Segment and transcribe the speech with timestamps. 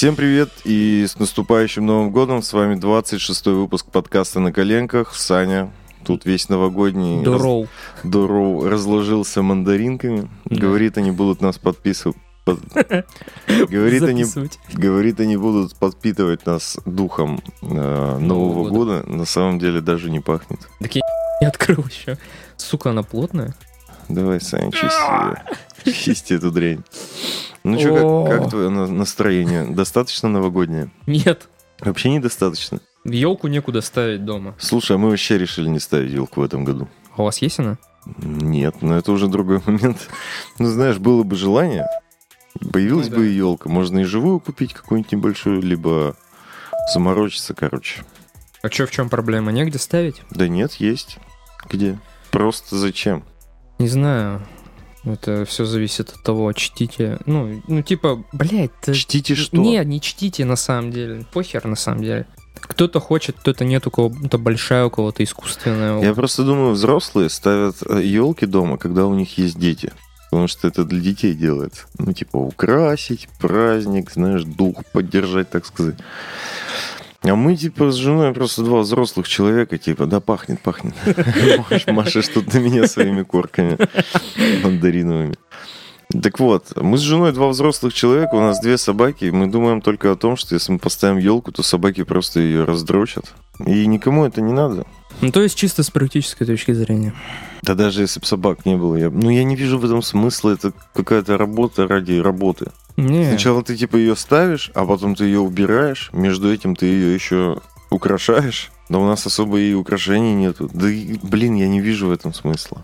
[0.00, 2.40] Всем привет и с наступающим Новым годом.
[2.40, 5.14] С вами 26-й выпуск подкаста «На коленках».
[5.14, 5.70] Саня,
[6.06, 7.22] тут весь новогодний...
[7.22, 7.64] Дуроу.
[7.64, 7.70] Раз...
[8.10, 10.30] Дуроу разложился мандаринками.
[10.46, 10.56] Да.
[10.56, 12.16] Говорит, они будут нас подписывать.
[12.46, 14.24] Говорит они,
[14.72, 19.04] говорит, они будут подпитывать нас духом э, Нового, Нового года.
[19.06, 20.60] На самом деле даже не пахнет.
[20.80, 21.02] Так я
[21.42, 22.16] не открыл еще.
[22.56, 23.54] Сука, она плотная.
[24.08, 26.82] Давай, Саня, чисти, чисти эту дрянь.
[27.62, 29.64] Ну что, как, как твое на- настроение?
[29.66, 30.90] Достаточно новогоднее?
[31.06, 31.48] Нет.
[31.80, 32.80] Вообще недостаточно.
[33.04, 34.54] Елку некуда ставить дома.
[34.58, 36.88] Слушай, а мы вообще решили не ставить елку в этом году.
[37.16, 37.78] А у вас есть она?
[38.18, 40.08] Нет, но это уже другой момент.
[40.58, 41.86] Ну, знаешь, было бы желание,
[42.72, 43.28] появилась Ну бы да.
[43.28, 43.68] и елка.
[43.68, 46.16] Можно и живую купить какую-нибудь небольшую, либо
[46.92, 48.02] заморочиться, короче.
[48.62, 49.52] А что, в чем проблема?
[49.52, 50.22] Негде ставить?
[50.30, 51.18] Да нет, есть.
[51.68, 51.98] Где?
[52.30, 53.22] Просто зачем?
[53.78, 54.42] Не знаю.
[55.04, 57.18] Это все зависит от того, чтите.
[57.26, 58.92] Ну, ну типа, блядь, ты...
[58.92, 59.56] Чтите что?
[59.56, 61.24] Не, не чтите на самом деле.
[61.32, 62.26] Похер на самом деле.
[62.60, 66.02] Кто-то хочет, кто-то нет, у кого-то большая, у кого-то искусственная.
[66.02, 69.92] Я просто думаю, взрослые ставят елки дома, когда у них есть дети.
[70.30, 71.86] Потому что это для детей делается.
[71.98, 75.96] Ну, типа, украсить, праздник, знаешь, дух поддержать, так сказать.
[77.22, 80.94] А мы, типа, с женой просто два взрослых человека, типа, да пахнет, пахнет.
[81.70, 83.76] Маш- Машешь тут на меня своими корками
[84.62, 85.34] мандариновыми.
[86.22, 89.80] Так вот, мы с женой два взрослых человека, у нас две собаки, и мы думаем
[89.80, 93.32] только о том, что если мы поставим елку, то собаки просто ее раздрочат.
[93.64, 94.86] И никому это не надо.
[95.20, 97.12] Ну, то есть чисто с практической точки зрения.
[97.62, 99.10] Да даже если бы собак не было, я...
[99.10, 102.70] ну я не вижу в этом смысла, это какая-то работа ради работы.
[102.96, 107.14] Не, Сначала ты типа ее ставишь, а потом ты ее убираешь, между этим ты ее
[107.14, 107.60] еще
[107.90, 108.70] украшаешь.
[108.88, 110.68] Но у нас особо и украшений нету.
[110.72, 110.86] Да
[111.22, 112.82] блин, я не вижу в этом смысла.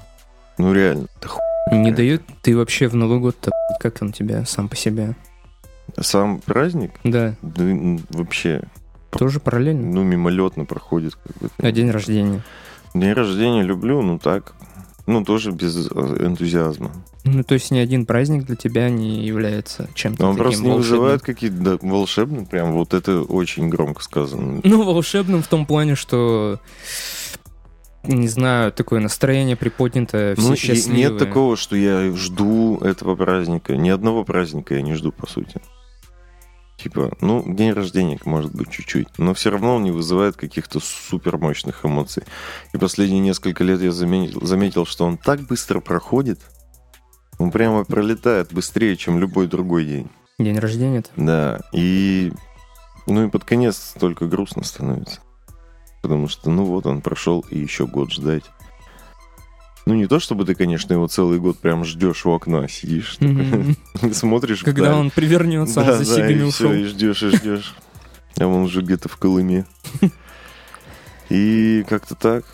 [0.58, 1.06] Ну реально.
[1.20, 1.40] Да ху...
[1.72, 3.50] не дают ты вообще в Новый год-то,
[3.80, 5.16] как он тебя сам по себе?
[6.00, 7.64] Сам праздник, Да, да,
[8.10, 8.62] вообще,
[9.10, 9.86] тоже параллельно.
[9.86, 11.14] ну мимолетно проходит.
[11.14, 11.50] Как бы.
[11.58, 12.42] А день рождения?
[13.00, 14.54] День рождения люблю, ну так.
[15.06, 15.90] Ну, тоже без э,
[16.26, 16.90] энтузиазма.
[17.22, 20.70] Ну, то есть ни один праздник для тебя не является чем-то он таким просто не
[20.70, 20.78] волшебным.
[20.98, 24.60] вызывает какие-то да, волшебные, прям вот это очень громко сказано.
[24.64, 26.58] Ну, волшебным в том плане, что
[28.02, 31.04] не знаю, такое настроение приподнятое, все Ну, счастливые.
[31.04, 33.76] нет такого, что я жду этого праздника.
[33.76, 35.60] Ни одного праздника я не жду, по сути.
[36.76, 39.08] Типа, ну, день рождения, может быть, чуть-чуть.
[39.18, 42.24] Но все равно он не вызывает каких-то супер мощных эмоций.
[42.74, 46.40] И последние несколько лет я заметил, заметил, что он так быстро проходит.
[47.38, 50.10] Он прямо пролетает быстрее, чем любой другой день.
[50.38, 51.10] День рождения-то.
[51.16, 52.32] Да, и...
[53.06, 55.20] Ну и под конец только грустно становится.
[56.02, 58.44] Потому что, ну вот, он прошел, и еще год ждать.
[59.86, 63.76] Ну, не то, чтобы ты, конечно, его целый год прям ждешь у окна, сидишь, Мгм.
[64.12, 64.94] смотришь Когда вдаль.
[64.98, 66.50] он привернется, да, он за да, и ушел.
[66.50, 67.74] все, и ждешь, и ждешь.
[68.38, 69.64] А он уже где-то в Колыме.
[71.28, 72.44] И как-то так.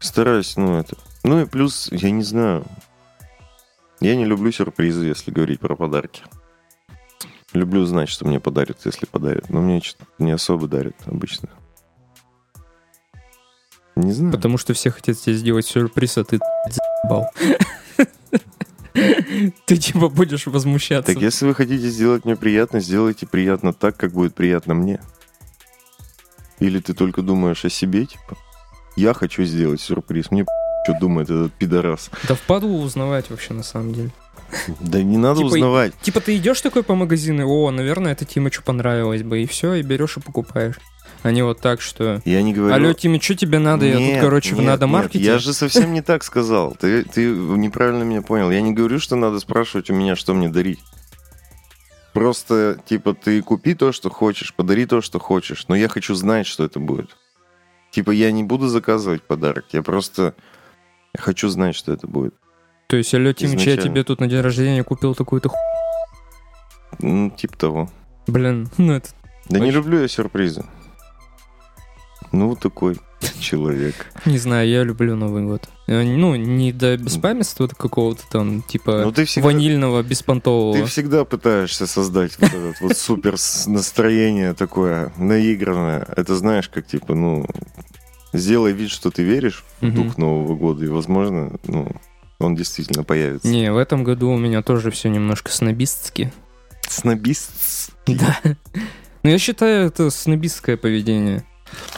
[0.00, 0.96] Стараюсь, ну, это...
[1.24, 2.64] Ну и плюс, я не знаю.
[4.00, 6.22] Я не люблю сюрпризы, если говорить про подарки.
[7.54, 9.48] Люблю знать, что мне подарят, если подарят.
[9.48, 11.48] Но мне что-то не особо дарят обычно.
[13.96, 14.32] Не знаю.
[14.32, 17.30] Потому что все хотят тебе сделать сюрприз, а ты заебал.
[19.66, 21.12] Ты типа будешь возмущаться.
[21.12, 25.00] Так если вы хотите сделать мне приятно, сделайте приятно так, как будет приятно мне.
[26.60, 28.36] Или ты только думаешь о себе, типа?
[28.96, 30.30] Я хочу сделать сюрприз.
[30.30, 30.46] Мне
[30.86, 32.10] что думает этот пидорас.
[32.28, 34.10] Да впадло узнавать вообще на самом деле.
[34.78, 35.92] Да не надо Типа, узнавать.
[36.00, 39.82] Типа ты идешь такой по магазину, о, наверное, это Тимычу понравилось бы, и все, и
[39.82, 40.76] берешь и покупаешь.
[41.22, 42.20] А не вот так, что...
[42.24, 42.74] Я не говорю...
[42.74, 43.86] Алло, Тимыч, что тебе надо?
[43.86, 45.24] я Нет, тут, короче, в нет, надо нет, маркете.
[45.24, 46.76] Я же совсем не так сказал.
[46.78, 48.50] Ты, ты неправильно меня понял.
[48.50, 50.80] Я не говорю, что надо спрашивать у меня, что мне дарить.
[52.12, 55.66] Просто, типа, ты купи то, что хочешь, подари то, что хочешь.
[55.68, 57.16] Но я хочу знать, что это будет.
[57.90, 59.66] Типа, я не буду заказывать подарок.
[59.72, 60.34] Я просто
[61.16, 62.34] хочу знать, что это будет.
[62.86, 65.56] То есть, алло, Тимыч, я тебе тут на день рождения купил такую-то ху...
[67.00, 67.90] Ну, типа того.
[68.26, 69.08] Блин, ну это...
[69.48, 69.76] Да не Очень.
[69.76, 70.64] люблю я сюрпризы.
[72.32, 72.98] Ну, вот такой
[73.40, 73.94] человек.
[74.24, 75.68] Не знаю, я люблю Новый год.
[75.86, 80.74] Э, Ну, не до беспамятства какого-то там, типа, Ну, ты всегда- ванильного, беспонтового.
[80.76, 83.36] Ты всегда пытаешься создать вот это вот супер
[83.66, 86.06] настроение такое наигранное.
[86.16, 87.46] Это знаешь, как типа, ну,
[88.32, 91.88] сделай вид, что ты веришь в дух Нового года, и, возможно, ну,
[92.38, 93.48] он действительно появится.
[93.48, 96.32] Не, в этом году у меня тоже все немножко снобистски.
[96.88, 97.92] Снобист.
[98.06, 98.38] Да.
[99.22, 101.42] Ну, я считаю, это снобистское поведение.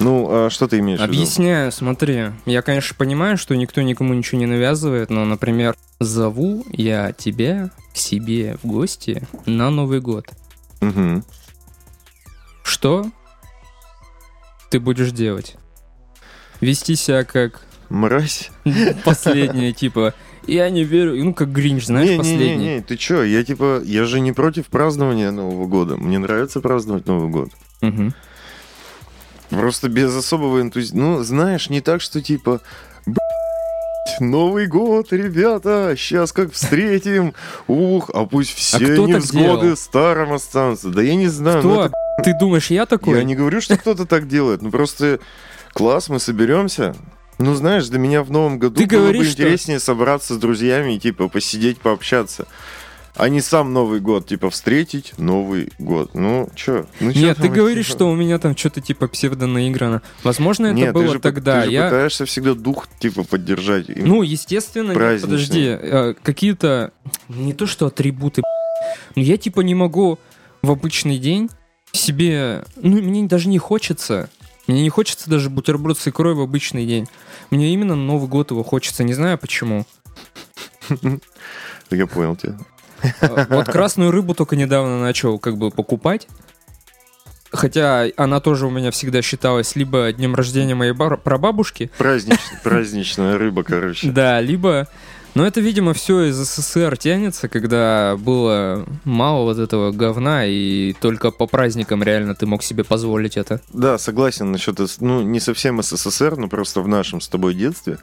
[0.00, 1.12] Ну, а что ты имеешь в виду?
[1.12, 2.26] Объясняю, смотри.
[2.46, 7.96] Я, конечно, понимаю, что никто никому ничего не навязывает, но, например, зову я тебя к
[7.96, 10.26] себе в гости на Новый год.
[10.80, 11.24] Мгм.
[12.62, 13.06] Что
[14.70, 15.56] ты будешь делать?
[16.60, 18.50] Вести себя как Мразь.
[19.04, 20.14] последняя, типа,
[20.46, 22.56] я не верю, ну, как Гринч, знаешь, не, не, последний.
[22.56, 23.22] не, не, ты чё?
[23.22, 25.96] Я типа, я же не против празднования Нового года.
[25.96, 27.50] Мне нравится праздновать Новый год.
[27.80, 28.14] Мгм.
[29.50, 31.00] Просто без особого энтузиазма.
[31.00, 32.60] Ну, знаешь, не так, что типа,
[33.06, 37.34] «Блядь, Новый год, ребята, сейчас как встретим.
[37.66, 40.88] Ух, а пусть все кто так невзгоды старым останутся.
[40.90, 41.62] Да я не знаю.
[41.62, 41.84] ну Кто?
[41.86, 43.16] это- Ты думаешь, я такой?
[43.18, 44.60] Я не говорю, что кто-то так делает.
[44.62, 45.20] Ну просто
[45.72, 46.94] класс, мы соберемся.
[47.38, 50.38] Ну, знаешь, для меня в новом году Ты было говоришь, бы что- интереснее собраться с
[50.38, 52.48] друзьями и, типа, посидеть, пообщаться.
[53.18, 56.14] А не сам Новый год, типа, встретить Новый год.
[56.14, 56.86] Ну, чё?
[57.00, 60.02] Ну, чё Нет, ты говоришь, что у меня там что-то типа псевдо наиграно.
[60.22, 61.62] Возможно, это Нет, ты было же, по- тогда.
[61.62, 61.84] ты же я...
[61.86, 63.88] пытаешься всегда дух, типа, поддержать.
[63.88, 66.92] Ну, естественно, нет, подожди, э, какие-то
[67.28, 68.42] не то что атрибуты,
[69.16, 70.20] но я типа не могу
[70.62, 71.50] в обычный день
[71.90, 74.30] себе, ну мне даже не хочется,
[74.68, 77.08] мне не хочется даже бутерброд с икрой в обычный день.
[77.50, 79.86] Мне именно на Новый год его хочется, не знаю почему.
[81.90, 82.56] Я понял тебя.
[83.20, 86.26] Э, Вот красную рыбу только недавно начал как бы покупать.
[87.50, 93.38] Хотя она тоже у меня всегда считалась либо днем рождения моей бар- прабабушки, Празднич- Праздничная
[93.38, 94.10] рыба, короче.
[94.10, 94.86] Да, либо...
[95.34, 101.30] Но это, видимо, все из СССР тянется, когда было мало вот этого говна, и только
[101.30, 103.60] по праздникам реально ты мог себе позволить это.
[103.72, 107.98] Да, согласен насчет, ну, не совсем СССР, но просто в нашем с тобой детстве,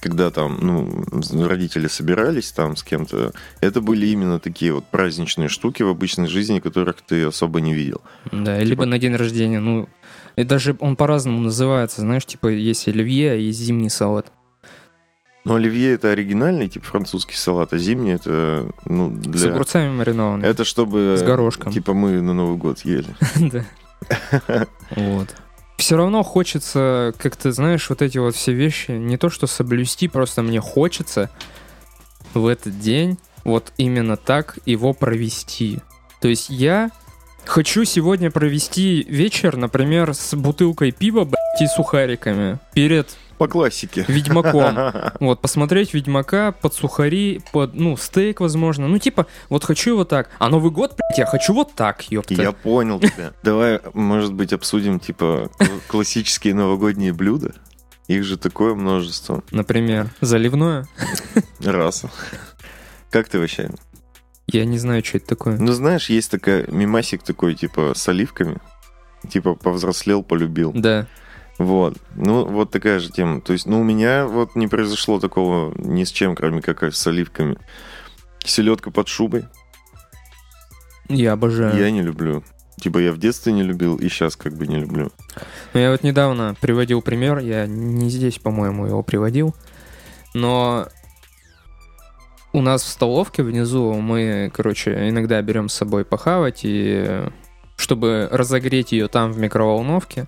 [0.00, 1.04] когда там, ну,
[1.46, 6.60] родители собирались там с кем-то, это были именно такие вот праздничные штуки в обычной жизни,
[6.60, 8.02] которых ты особо не видел.
[8.32, 9.88] Да, либо на день рождения, ну...
[10.36, 14.30] И даже он по-разному называется, знаешь, типа есть оливье, а есть зимний салат.
[15.46, 19.50] Но оливье это оригинальный тип французский салат, а зимний это, ну, С для...
[19.52, 20.46] огурцами маринованными.
[20.46, 21.16] Это чтобы...
[21.16, 21.72] С горошком.
[21.72, 23.14] Типа мы на Новый год ели.
[23.36, 23.64] Да.
[24.90, 25.34] Вот.
[25.76, 30.42] Все равно хочется, как-то, знаешь, вот эти вот все вещи, не то что соблюсти, просто
[30.42, 31.30] мне хочется
[32.34, 35.80] в этот день вот именно так его провести.
[36.20, 36.90] То есть я
[37.44, 44.04] хочу сегодня провести вечер, например, с бутылкой пива, блядь, и сухариками перед По классике.
[44.08, 44.76] Ведьмаком.
[45.20, 48.88] Вот, посмотреть Ведьмака под сухари, под, ну, стейк, возможно.
[48.88, 50.30] Ну, типа, вот хочу вот так.
[50.38, 52.34] А Новый год, блядь, я хочу вот так, ёпта.
[52.34, 53.32] Я понял тебя.
[53.42, 57.54] Давай, может быть, обсудим, типа, кл- классические новогодние блюда.
[58.08, 59.42] Их же такое множество.
[59.50, 60.86] Например, заливное.
[61.64, 62.04] Раз.
[63.10, 63.70] Как ты вообще?
[64.46, 65.58] Я не знаю, что это такое.
[65.58, 68.58] Ну, знаешь, есть такая мимасик такой, типа, с оливками.
[69.28, 70.72] Типа, повзрослел, полюбил.
[70.72, 71.08] Да.
[71.58, 71.96] Вот.
[72.14, 73.40] Ну, вот такая же тема.
[73.40, 77.06] То есть, ну, у меня вот не произошло такого ни с чем, кроме как с
[77.06, 77.56] оливками.
[78.44, 79.44] Селедка под шубой
[81.08, 81.76] Я обожаю.
[81.78, 82.44] я не люблю.
[82.78, 85.10] Типа, я в детстве не любил, и сейчас как бы не люблю.
[85.72, 89.54] Ну, я вот недавно приводил пример, я не здесь, по-моему, его приводил,
[90.34, 90.86] но
[92.52, 97.22] у нас в столовке внизу мы, короче, иногда берем с собой похавать, и
[97.76, 100.26] чтобы разогреть ее там в микроволновке,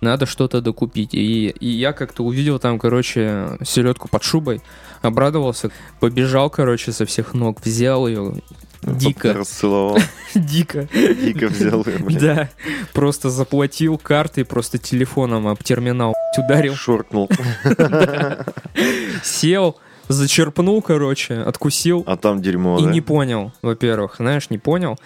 [0.00, 1.14] надо что-то докупить.
[1.14, 4.60] И, и я как-то увидел там, короче, селедку под шубой,
[5.02, 8.34] обрадовался, побежал, короче, со всех ног, взял ее,
[8.82, 9.98] дико, Расцеловал.
[10.34, 12.20] дико, Дико взял ее, блядь.
[12.20, 12.48] да,
[12.92, 17.28] просто заплатил картой, просто телефоном об терминал ударил, Шоркнул.
[19.22, 19.76] сел,
[20.08, 24.96] зачерпнул, короче, откусил А там дерьмо, и не понял, во-первых, знаешь, не понял.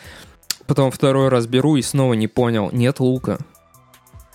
[0.67, 3.39] Потом второй раз беру и снова не понял, нет лука.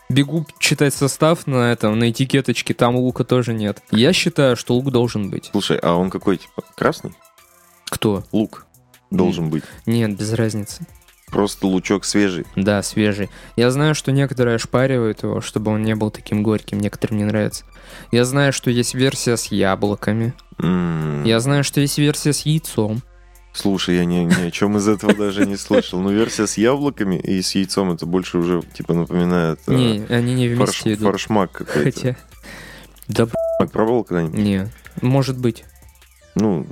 [0.09, 3.81] Бегу читать состав на этом, на этикеточке, там лука тоже нет.
[3.91, 5.49] Я считаю, что лук должен быть.
[5.51, 7.13] Слушай, а он какой, типа, красный?
[7.85, 8.23] Кто?
[8.31, 8.65] Лук
[9.11, 9.63] должен быть.
[9.85, 10.85] Нет, без разницы.
[11.27, 12.45] Просто лучок свежий.
[12.55, 13.29] Да, свежий.
[13.57, 17.65] Я знаю, что некоторые ошпаривают его, чтобы он не был таким горьким, некоторым не нравится.
[18.11, 20.33] Я знаю, что есть версия с яблоками.
[20.59, 21.25] М.
[21.25, 23.01] Я знаю, что есть версия с яйцом.
[23.57, 25.99] Слушай, я ни, ни о чем из этого даже не слышал.
[25.99, 30.35] Но версия с яблоками и с яйцом это больше уже типа напоминает э, Не, они
[30.35, 31.07] не вместе идут.
[31.09, 31.91] форшмак какой-то.
[31.91, 32.15] Хотя...
[33.07, 33.27] Да,
[33.59, 34.37] А Пробовал когда-нибудь?
[34.39, 34.67] не.
[35.01, 35.65] Может быть.
[36.35, 36.67] Ну,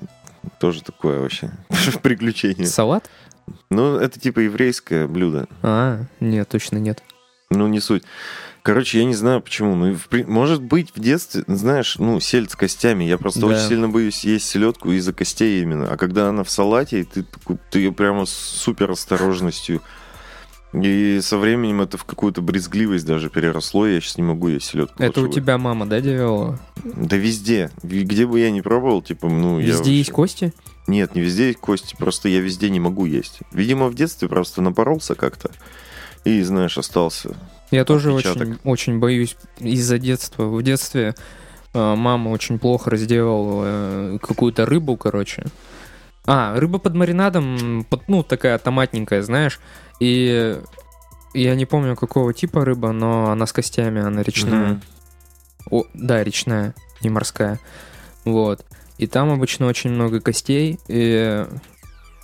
[0.60, 1.52] тоже такое вообще
[2.04, 2.68] приключение.
[2.68, 3.10] Салат?
[3.72, 5.48] Ну, это типа еврейское блюдо.
[5.64, 7.02] А, нет, точно нет.
[7.50, 8.04] Ну, не суть.
[8.66, 9.76] Короче, я не знаю почему.
[9.76, 13.04] Ну, в может быть, в детстве, знаешь, ну, сель с костями.
[13.04, 13.46] Я просто Да.
[13.48, 15.88] очень сильно боюсь есть селедку из-за костей именно.
[15.88, 17.24] А когда она в салате, ты,
[17.70, 19.84] ты ее прямо с супер осторожностью.
[20.74, 23.86] И со временем это в какую-то брезгливость даже переросло.
[23.86, 24.96] Я сейчас не могу есть селедку.
[25.04, 26.60] Это у тебя мама, да, делала?
[26.84, 27.70] Да везде.
[27.84, 29.68] Где бы я ни пробовал, типа, ну, я...
[29.68, 30.54] Везде есть вообще- кости?
[30.88, 33.42] Нет, не везде есть кости, просто я везде не могу есть.
[33.52, 35.52] Видимо, в детстве просто напоролся как-то.
[36.24, 37.38] И, знаешь, остался.
[37.72, 40.46] Я тоже очень, очень боюсь из-за детства.
[40.46, 41.16] В детстве
[41.74, 45.44] э, мама очень плохо разделала э, какую-то рыбу, короче.
[46.28, 49.60] А, рыба под маринадом, под- ну, такая томатненькая, знаешь.
[50.00, 50.60] И
[51.34, 54.70] я не помню, какого типа рыба, но она с костями, она речная.
[54.70, 54.82] Мгм.
[55.72, 57.60] О, да, речная, не морская.
[58.24, 58.66] Вот.
[58.98, 60.80] И там обычно очень много костей.
[60.88, 61.46] И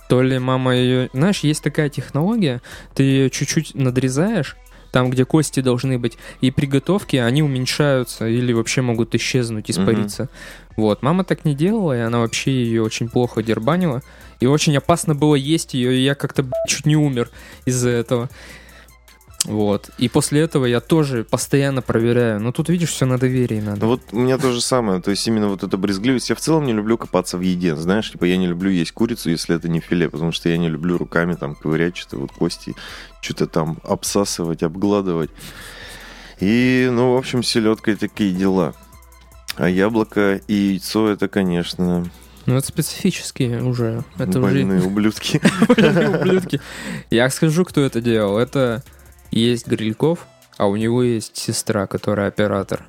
[0.08, 1.10] то ли мама ее...
[1.12, 2.60] Знаешь, есть такая технология,
[2.94, 4.56] ты ее чуть-чуть надрезаешь,
[4.92, 10.28] там, где кости должны быть, и при готовке они уменьшаются или вообще могут исчезнуть, испариться.
[10.76, 14.02] Вот, мама так не делала, и она вообще ее очень плохо дербанила.
[14.40, 17.30] И очень опасно было есть ее, и я как-то чуть не умер
[17.64, 18.28] из-за этого.
[19.44, 19.90] Вот.
[19.98, 22.40] И после этого я тоже постоянно проверяю.
[22.40, 23.80] Но тут, видишь, все на доверии надо.
[23.80, 26.30] Ну вот у меня то же самое, то есть именно вот эта брезгливость.
[26.30, 29.30] Я в целом не люблю копаться в еде, знаешь, типа я не люблю есть курицу,
[29.30, 32.76] если это не филе, потому что я не люблю руками там ковырять что-то, вот кости,
[33.20, 35.30] что-то там обсасывать, обгладывать.
[36.38, 38.74] И, ну, в общем, селедкой такие дела.
[39.56, 42.06] А яблоко и яйцо это, конечно,
[42.46, 44.04] Ну, это специфические уже.
[44.18, 45.40] Это уже больные ублюдки.
[45.68, 46.60] больные ублюдки.
[47.10, 48.38] Я скажу, кто это делал.
[48.38, 48.82] Это
[49.40, 50.26] есть Грильков,
[50.58, 52.84] а у него есть сестра, которая оператор.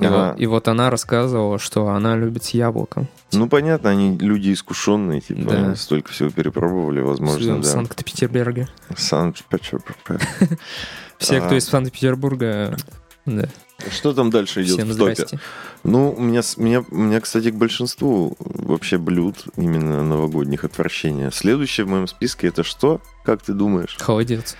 [0.00, 0.30] И, Ага.
[0.32, 3.06] вот, и вот она рассказывала, что она любит с яблоком.
[3.32, 5.56] Ну, понятно, они люди искушенные, типа, Да.
[5.66, 7.68] они столько всего перепробовали, возможно, в да.
[7.68, 8.66] Санкт-Петербурге.
[8.96, 9.96] Санкт-Петербург.
[11.18, 11.58] Все, кто А.
[11.58, 12.76] из Санкт-Петербурга,
[13.24, 13.48] да,
[13.90, 15.14] Что там дальше идет всем в топе?
[15.14, 15.38] здрасте.
[15.84, 21.30] Ну, у меня, с- меня, у меня, кстати, к большинству вообще блюд именно новогодних отвращения.
[21.30, 23.00] Следующее в моем списке это что?
[23.24, 23.96] Как ты думаешь?
[24.00, 24.56] Холодец.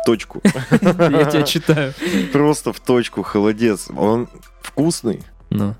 [0.00, 0.40] В точку.
[0.44, 1.94] Я тебя читаю.
[2.32, 3.88] Просто в точку холодец.
[3.96, 4.28] Он
[4.62, 5.74] вкусный, Ну.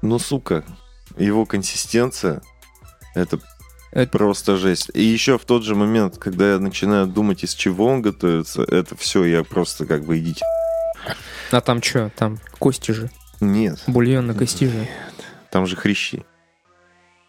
[0.00, 0.64] но, сука,
[1.18, 2.40] его консистенция
[3.14, 3.38] это
[3.90, 4.90] Это- просто жесть.
[4.94, 8.96] И еще в тот же момент, когда я начинаю думать, из чего он готовится, это
[8.96, 10.44] все, я просто как бы идите.
[11.50, 12.10] А там что?
[12.16, 13.10] Там кости же.
[13.40, 14.88] Нет, Бульон на кости же.
[15.50, 16.24] там же хрящи.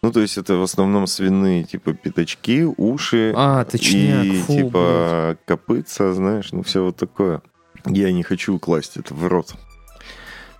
[0.03, 4.25] Ну, то есть это в основном свиные, типа, пятачки, уши, А, точняк.
[4.25, 7.41] и Фу, типа копытца, знаешь, ну все вот такое.
[7.85, 9.55] Я не хочу класть это в рот.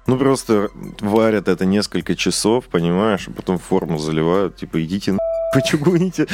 [0.07, 0.69] Ну просто
[1.01, 5.19] варят это несколько часов, понимаешь, а потом форму заливают, типа идите на
[5.53, 6.25] почугуните.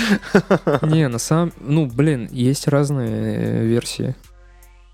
[0.66, 0.82] блядь.
[0.84, 1.52] Не, на самом...
[1.60, 4.16] Ну, блин, есть разные э, версии.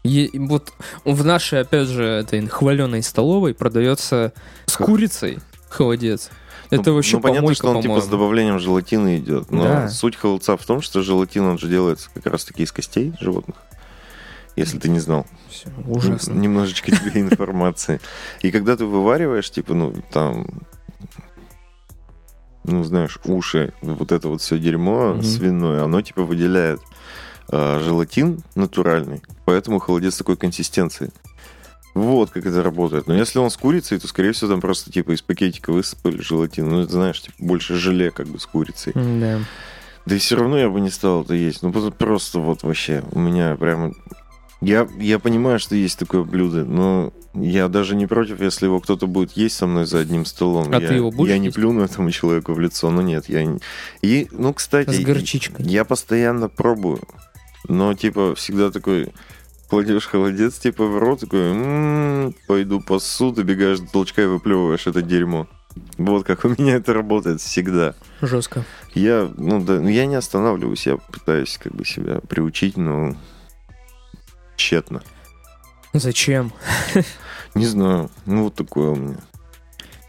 [0.03, 0.71] Е- вот
[1.03, 4.31] в нашей, опять же, этой хваленой столовой продается
[4.67, 6.29] с курицей холодец.
[6.81, 8.11] Это ну, вообще ну, понятно, помойка, что он типа с по-моему.
[8.11, 9.51] добавлением желатина идет.
[9.51, 9.89] Но Да.
[9.89, 13.57] суть холодца в том, что желатин он же делается как раз таки из костей животных.
[14.55, 15.25] Если ты не знал.
[15.49, 16.33] Всё, ужасно.
[16.33, 17.99] Немножечко тебе информации.
[18.41, 20.47] И когда ты вывариваешь, типа, ну, там,
[22.63, 25.23] ну, знаешь, уши, вот это вот все дерьмо Мгм.
[25.23, 26.81] свиное, оно, типа, выделяет
[27.47, 31.11] а, желатин натуральный, поэтому холодец такой консистенции.
[31.95, 33.07] Вот как это работает.
[33.07, 36.69] Но если он с курицей, то, скорее всего, там просто, типа, из пакетика высыпали желатин.
[36.69, 38.91] Ну, это, знаешь, типа, больше желе, как бы, с курицей.
[38.93, 39.39] Да.
[40.05, 41.63] Да и все равно я бы не стал это есть.
[41.63, 43.93] Ну, просто- вот вообще, у меня прямо...
[44.59, 49.07] Я, я понимаю, что есть такое блюдо, но я даже не против, если его кто-то
[49.07, 50.73] будет есть со мной за одним столом.
[50.73, 51.55] А я, ты его будешь Я не есть?
[51.55, 53.59] плюну этому человеку в лицо, но нет, я не...
[54.01, 54.91] И, ну, кстати...
[54.91, 55.65] С горчичкой.
[55.65, 57.01] Я постоянно пробую,
[57.69, 59.13] но, типа, всегда такой...
[59.69, 64.85] Кладешь холодец, типа, в рот, такой, «М, пойду пасу, ты бегаешь до толчка и выплевываешь
[64.87, 65.47] это дерьмо.
[65.97, 67.95] Вот как у меня это работает всегда.
[68.21, 68.63] Жестко.
[68.93, 73.15] Я, ну да, ну, я не останавливаюсь, я пытаюсь как бы себя приучить, но
[74.55, 75.01] тщетно.
[75.93, 76.53] Зачем?
[77.55, 79.17] Не знаю, ну вот такое у меня.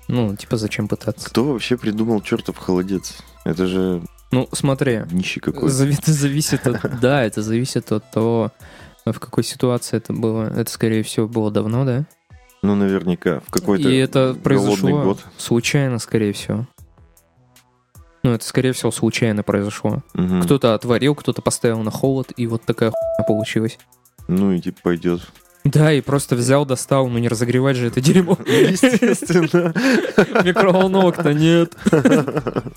[0.09, 1.29] Ну, типа, зачем пытаться?
[1.29, 3.17] Кто вообще придумал чертов холодец?
[3.45, 5.67] Это же Ну, смотри, нищий какой-то.
[5.75, 7.01] зави- это зависит от...
[7.01, 8.53] Да, это зависит от того,
[9.13, 10.53] в какой ситуации это было.
[10.57, 12.05] Это, скорее всего, было давно, да?
[12.63, 13.41] Ну, наверняка.
[13.47, 15.25] В какой-то И это произошло год.
[15.37, 16.67] случайно, скорее всего.
[18.23, 20.03] Ну, это, скорее всего, случайно произошло.
[20.15, 20.43] Мгм.
[20.43, 23.79] Кто-то отварил, кто-то поставил на холод, и вот такая хуйня получилась.
[24.27, 25.21] Ну и типа пойдет.
[25.63, 28.39] Да, и просто взял, достал, ну не разогревать же это дерьмо.
[28.47, 29.73] Естественно.
[30.45, 31.77] Микроволновок-то нет.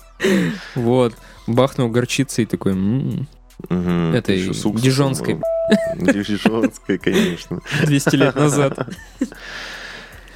[0.74, 1.14] Вот.
[1.46, 2.74] Бахнул горчицей и такой,
[3.68, 4.14] «М, Мгм.
[4.14, 5.40] Этой дижонской.
[5.94, 7.60] Дижонской, конечно.
[7.84, 8.88] 200 лет назад.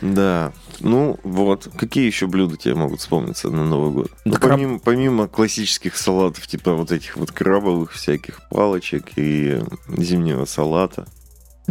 [0.00, 0.52] Да.
[0.80, 4.10] Ну вот, какие еще блюда тебе могут вспомниться на Новый год?
[4.24, 9.60] Да Ну, краб- помимо, помимо классических салатов, типа вот этих вот крабовых всяких палочек и
[9.88, 11.06] зимнего салата,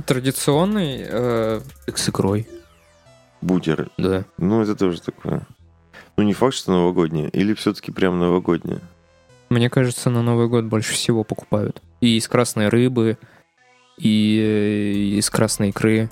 [0.07, 1.61] Традиционный э,
[1.93, 2.47] с икрой.
[3.41, 3.89] бутеры.
[3.97, 4.25] Да.
[4.39, 5.45] Ну, это тоже такое.
[6.17, 7.29] Ну, не факт, что новогоднее.
[7.29, 8.79] Или все-таки прям новогоднее.
[9.53, 11.83] Мне кажется, на Новый год больше всего покупают.
[12.01, 13.19] И из красной рыбы,
[13.99, 16.09] и э, из красной икры.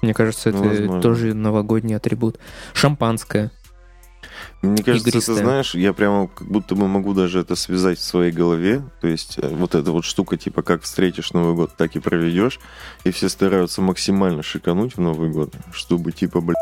[0.00, 1.02] Мне кажется, это Ну, возможно.
[1.02, 2.38] тоже новогодний атрибут.
[2.74, 3.50] Шампанское.
[4.62, 5.36] Мне кажется, Игристая.
[5.36, 8.84] ты знаешь, я прямо как будто бы могу даже это связать в своей голове.
[9.00, 12.60] То есть э, вот эта вот штука, типа, как встретишь Новый год, так и проведешь.
[13.02, 16.54] И все стараются максимально шикануть в Новый год, чтобы, типа, бля,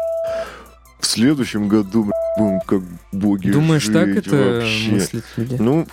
[0.98, 4.90] в следующем году, бля, будем как боги Думаешь, так жить это вообще.
[4.90, 5.56] мыслят люди?
[5.58, 5.86] Ну,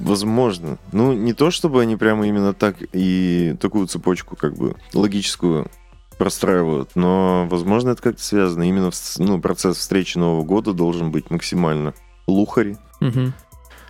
[0.00, 0.78] возможно.
[0.92, 5.70] Ну, не то, чтобы они прямо именно так и такую цепочку, как бы, логическую
[6.18, 8.62] простраивают, но, возможно, это как-то связано.
[8.68, 11.92] Именно ну, процесс встречи Нового года должен быть максимально
[12.26, 13.32] лухари, Мгм.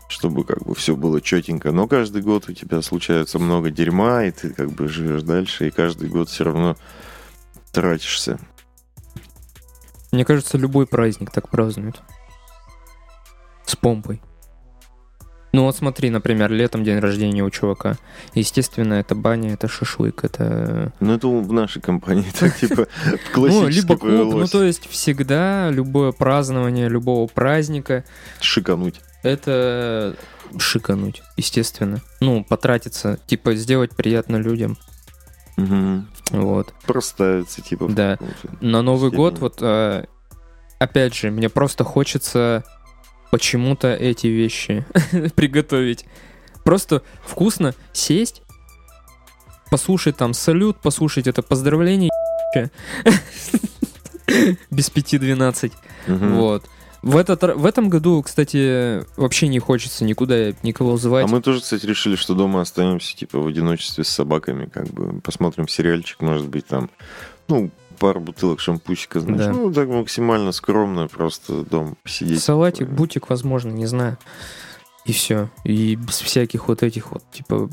[0.09, 1.71] чтобы как бы все было четенько.
[1.73, 5.71] Но каждый год у тебя случается много дерьма, и ты как бы живешь дальше, и
[5.71, 6.77] каждый год все равно
[7.73, 8.39] тратишься.
[10.15, 12.01] Мне кажется, любой праздник так празднуют.
[13.67, 14.23] С помпой.
[15.53, 17.97] Ну вот смотри, например, летом день рождения у чувака.
[18.35, 20.93] Естественно, это баня, это шашлык, это...
[21.01, 22.87] Ну, это в нашей компании так, типа,
[23.37, 28.05] Ну, либо клуб, ну то есть всегда любое празднование любого праздника
[28.41, 29.01] Шикануть.
[29.23, 30.17] это
[30.59, 32.01] шикануть, естественно.
[32.21, 34.77] Ну, потратиться, типа сделать приятно людям.
[35.57, 36.09] Мгм.
[36.31, 36.73] Вот.
[36.87, 37.89] Проставиться, типа.
[37.89, 38.19] Да.
[38.61, 39.17] На Новый степени.
[39.17, 40.05] год, вот, э,
[40.79, 42.65] опять же, мне просто хочется
[43.31, 44.85] почему-то эти вещи
[45.37, 46.07] приготовить.
[46.65, 48.43] Просто вкусно сесть,
[49.71, 52.11] послушать там салют, послушать это поздравление
[54.71, 55.73] без пяти двенадцать.
[56.07, 56.35] Мгм.
[56.37, 56.65] Вот.
[57.05, 61.31] В, этот, в этом году, кстати, вообще не хочется никуда никого А звать.
[61.31, 65.69] мы тоже, кстати, решили, что дома останемся, типа, в одиночестве с собаками, как бы, посмотрим
[65.69, 66.89] сериальчик, может быть, там,
[67.49, 69.53] ну, пару бутылок шампусика, знаешь, Да.
[69.53, 72.43] ну, так максимально скромно, просто дом посидеть.
[72.43, 74.17] Салатик, Э, бутик, возможно, не знаю.
[75.05, 75.51] И все.
[75.65, 77.69] И без всяких вот этих вот, типа,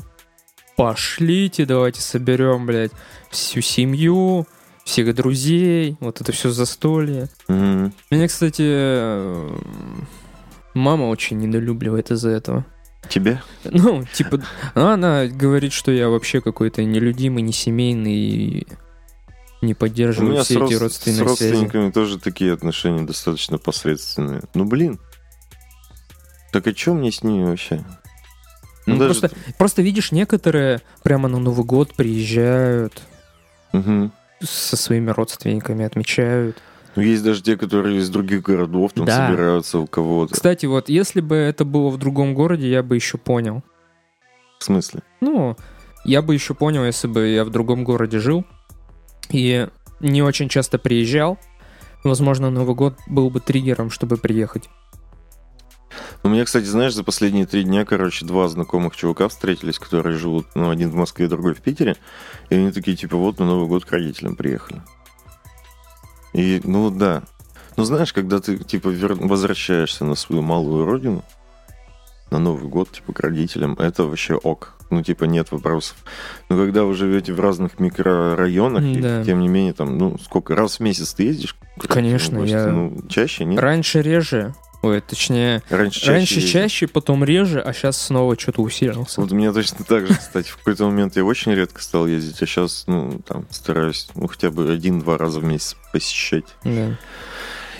[0.76, 2.92] пошлите, давайте соберем, блядь,
[3.30, 4.46] всю семью,
[4.84, 7.28] всех друзей, вот это все застолье.
[7.48, 7.92] мгм.
[8.10, 9.50] Меня, кстати, э,
[10.74, 12.64] мама очень недолюбливает из-за этого.
[13.08, 13.42] Тебя?
[13.64, 14.42] Ну, типа,
[14.74, 18.66] она говорит, что я вообще какой-то нелюдимый, не семейный и
[19.60, 21.28] не поддерживаю все с, эти род- с родственные связи.
[21.52, 24.42] родственниками тоже такие отношения достаточно посредственные.
[24.54, 24.98] Ну, блин.
[26.52, 27.84] Так о чем мне с ними вообще?
[28.86, 33.02] Ну, даже- просто, просто видишь, некоторые прямо на Новый год приезжают,
[33.72, 34.12] Мгм.
[34.42, 36.58] Со своими родственниками отмечают.
[36.94, 39.26] Ну, есть даже те, которые из других городов там Да.
[39.28, 40.34] собираются у кого-то.
[40.34, 43.62] Кстати, вот если бы это было в другом городе, я бы еще понял.
[44.58, 45.00] В смысле?
[45.20, 45.56] Ну,
[46.04, 48.44] я бы еще понял, если бы я в другом городе жил
[49.30, 49.68] и
[50.00, 51.38] не очень часто приезжал.
[52.04, 54.68] Возможно, Новый год был бы триггером, чтобы приехать.
[56.22, 60.46] У меня, кстати, знаешь, за последние три дня, короче, два знакомых чувака встретились, которые живут,
[60.54, 61.96] ну, один в Москве, другой в Питере.
[62.50, 64.82] И они такие, типа, вот на Новый год к родителям приехали.
[66.32, 67.22] И, ну, да.
[67.76, 71.24] Ну, знаешь, когда ты, типа, вер- возвращаешься на свою малую родину,
[72.30, 74.74] на Новый год, типа, к родителям, это вообще ок.
[74.90, 75.96] Ну, типа, нет вопросов.
[76.50, 79.24] Но когда вы живете в разных микрорайонах, и, Да.
[79.24, 81.56] тем не менее, там, ну, сколько, раз в месяц ты ездишь?
[81.88, 83.58] Конечно, я- Ну, чаще, нет?
[83.60, 86.52] Раньше реже, ой, точнее, Раньше чаще раньше ездил.
[86.52, 89.20] чаще, потом реже, а сейчас снова что-то усилился.
[89.20, 90.48] Вот у меня точно так же, кстати.
[90.48, 94.50] В какой-то момент я очень редко стал ездить, а сейчас, ну, там, стараюсь, ну, хотя
[94.50, 96.44] бы один-два раза в месяц посещать.
[96.64, 96.98] Да.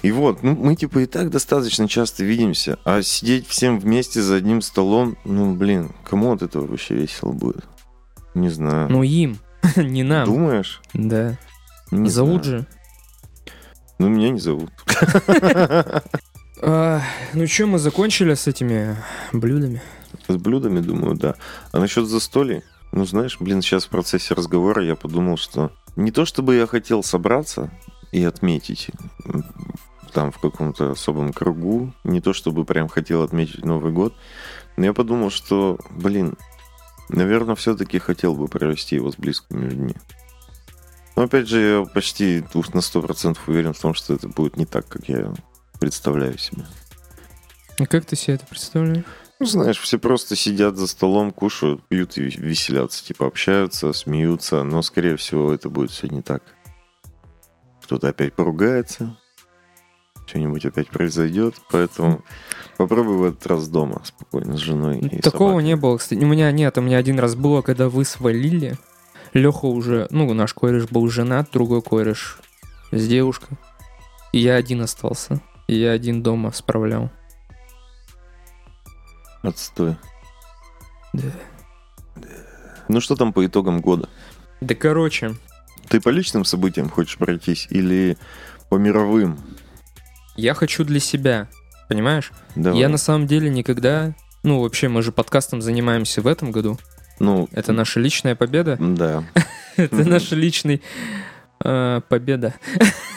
[0.03, 4.35] И вот, ну, мы, типа, и так достаточно часто видимся, а сидеть всем вместе за
[4.37, 7.65] одним столом, ну, блин, кому от этого вообще весело будет?
[8.35, 8.89] Не знаю.
[8.91, 9.39] Ну им,
[9.77, 10.27] не нам.
[10.27, 10.81] Думаешь?
[10.93, 11.39] Да.
[11.93, 12.61] Не Зовут знаю.
[12.61, 12.67] же.
[13.99, 14.71] Ну, меня не зовут.
[16.65, 17.03] А,
[17.35, 18.97] ну что, мы закончили с этими
[19.33, 19.83] блюдами?
[20.29, 21.35] С блюдами, думаю, да.
[21.73, 26.25] А насчет застолья, ну, знаешь, блин, сейчас в процессе разговора я подумал, что не то
[26.25, 27.73] чтобы я хотел собраться
[28.13, 28.91] и отметить
[30.13, 34.15] там в каком-то особом кругу, не то чтобы прям хотел отметить Новый год,
[34.77, 36.37] но я подумал, что, блин,
[37.09, 39.97] наверное, все-таки хотел бы провести его с близкими людьми.
[41.17, 44.87] Но опять же, я почти на 100% уверен в том, что это будет не так,
[44.87, 45.35] как я
[45.83, 46.63] представляю себе.
[47.81, 49.05] А как ты себе это представляешь?
[49.41, 53.05] Ну, знаешь, все просто сидят за столом, кушают, пьют и веселятся.
[53.05, 56.45] Типа общаются, смеются, но, скорее всего, это будет все не так.
[57.83, 59.19] Кто-то опять поругается,
[60.27, 62.23] что-нибудь опять произойдет, поэтому
[62.77, 65.65] попробуй в этот раз дома спокойно с женой и Такого собакой.
[65.65, 66.23] не было, кстати.
[66.23, 68.79] У меня нет, у меня один раз было, когда вы свалили.
[69.33, 72.39] Леха уже, ну, наш кореш был женат, другой кореш
[72.93, 73.59] с девушкой.
[74.31, 75.41] И я один остался.
[75.69, 77.11] И я один дома справлял.
[79.43, 79.97] Отстой.
[81.13, 81.29] Да.
[82.89, 84.09] Ну что там по итогам года?
[84.61, 85.35] Да короче,
[85.89, 88.17] Ты по личным событиям хочешь пройтись или
[88.69, 89.39] по мировым?
[90.37, 91.49] я хочу для себя,
[91.89, 92.33] понимаешь?
[92.55, 92.81] Давай.
[92.81, 94.15] Я на самом деле никогда...
[94.43, 96.79] Ну, вообще, мы же подкастом занимаемся в этом году.
[97.21, 98.77] Ну, Это наша личная победа.
[98.81, 99.25] да.
[99.77, 100.81] Это наша личная
[101.65, 102.55] э, победа.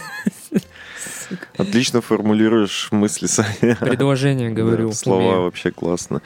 [1.58, 3.76] Отлично формулируешь мысли, Саня.
[3.80, 4.90] Предложение говорю.
[4.90, 5.42] Да, слова умею.
[5.44, 6.22] вообще классно.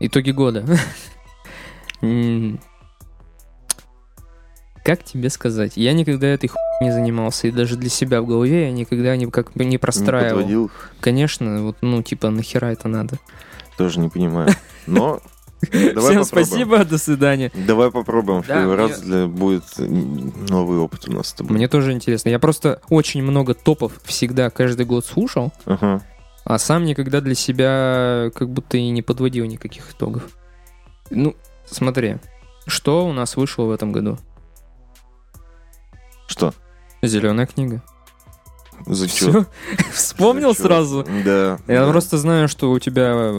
[0.00, 0.64] Итоги года.
[4.84, 5.72] Как тебе сказать?
[5.76, 9.26] Я никогда этой хуй не занимался, и даже для себя в голове я никогда не,
[9.26, 10.36] как бы не Не простраивал.
[10.38, 10.70] подводил,
[11.00, 13.18] Конечно, вот, ну, типа, нахера это надо?
[13.76, 14.50] тоже не понимаю.
[14.86, 15.20] Но
[15.60, 16.24] давай Всем попробуем.
[16.24, 17.50] спасибо, до свидания.
[17.54, 19.00] Давай попробуем в Да, первый мне- раз.
[19.00, 19.26] Для...
[19.26, 19.64] Будет
[20.48, 21.56] новый опыт у нас с тобой.
[21.56, 22.28] Мне тоже интересно.
[22.28, 26.02] Я просто очень много топов всегда каждый год слушал, Ага.
[26.44, 30.22] а сам никогда для себя как будто и не подводил никаких итогов.
[31.10, 31.34] Ну,
[31.66, 32.18] смотри,
[32.66, 34.18] что у нас вышло в этом году?
[36.26, 36.52] Что?
[37.02, 37.82] Зеленая книга.
[39.08, 39.46] Все?
[39.92, 40.62] Вспомнил Зачет.
[40.66, 41.06] сразу?
[41.24, 41.58] Да.
[41.66, 41.90] Я да.
[41.90, 43.32] просто знаю, что у тебя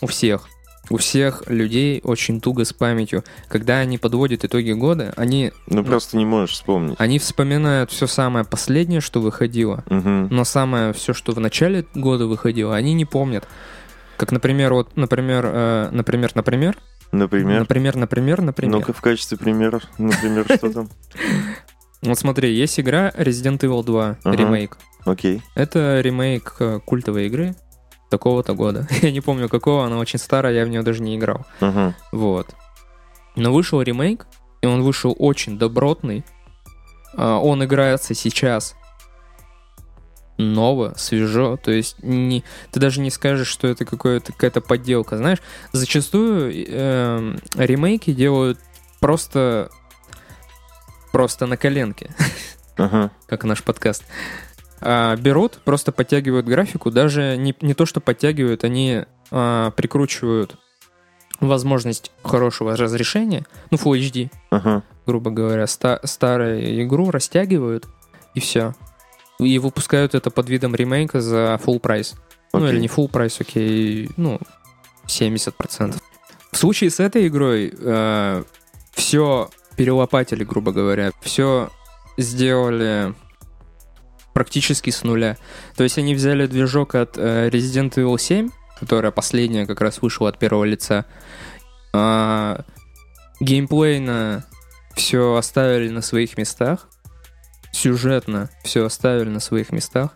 [0.00, 0.48] у всех
[0.90, 3.24] у всех людей очень туго с памятью.
[3.48, 6.96] Когда они подводят итоги года, они, Ну просто не можешь вспомнить.
[6.98, 10.28] они вспоминают все самое последнее, что выходило, Мгм.
[10.30, 13.46] но самое все, что в начале года выходило, они не помнят.
[14.16, 16.76] Как, например, вот, например, э, например, например,
[17.12, 17.60] Например.
[17.60, 18.78] например, например, например.
[18.78, 19.80] Ну-ка в качестве примера.
[19.98, 20.88] Например, что там?
[22.02, 24.36] Вот смотри, есть игра Resident Evil 2 Ага.
[24.36, 24.76] ремейк.
[25.06, 25.42] Окей.
[25.54, 27.54] Это ремейк э, культовой игры
[28.10, 28.86] такого-то года.
[29.02, 31.46] Я не помню какого, она очень старая, я в нее даже не играл.
[31.60, 31.94] Ага.
[32.12, 32.54] Вот.
[33.36, 34.26] Но вышел ремейк,
[34.62, 36.24] и он вышел очень добротный.
[37.16, 38.74] А, Он играется сейчас
[40.36, 45.38] ново, свежо, то есть не, ты даже не скажешь, что это какая-то подделка, знаешь.
[45.72, 48.58] Зачастую эм, ремейки делают
[49.00, 49.70] просто
[51.12, 52.10] просто на коленке,
[52.76, 53.12] Ага.
[53.28, 54.04] как наш подкаст.
[54.86, 60.56] А, берут, просто подтягивают графику, даже не, не то, что подтягивают, они а, прикручивают
[61.40, 64.82] возможность хорошего разрешения, ну, Full HD, Ага.
[65.06, 67.86] грубо говоря, ста- старую игру растягивают,
[68.34, 68.74] и все.
[69.40, 72.14] И выпускают это под видом ремейка за full прайс.
[72.52, 74.38] Ну, или не full прайс, окей, ну,
[75.06, 75.96] 70%.
[76.52, 77.72] В случае с этой игрой
[78.92, 81.10] все перелопатили, грубо говоря.
[81.20, 81.68] Все
[82.16, 83.12] сделали
[84.34, 85.38] практически с нуля.
[85.76, 90.28] То есть они взяли движок от э, Resident Evil 7, которая последняя как раз вышла
[90.28, 91.06] от первого лица.
[91.94, 92.64] А,
[93.40, 94.44] геймплейно
[94.94, 96.88] все оставили на своих местах.
[97.72, 100.10] Сюжетно все оставили на своих местах.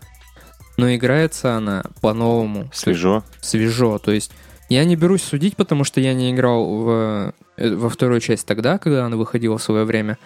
[0.77, 2.69] Но играется она по-новому.
[2.73, 3.23] Свежо.
[3.41, 3.97] Свежо.
[3.97, 4.31] То есть
[4.69, 8.77] я не берусь судить, потому что я не играл в, э, во вторую часть тогда,
[8.77, 10.17] когда она выходила в свое время.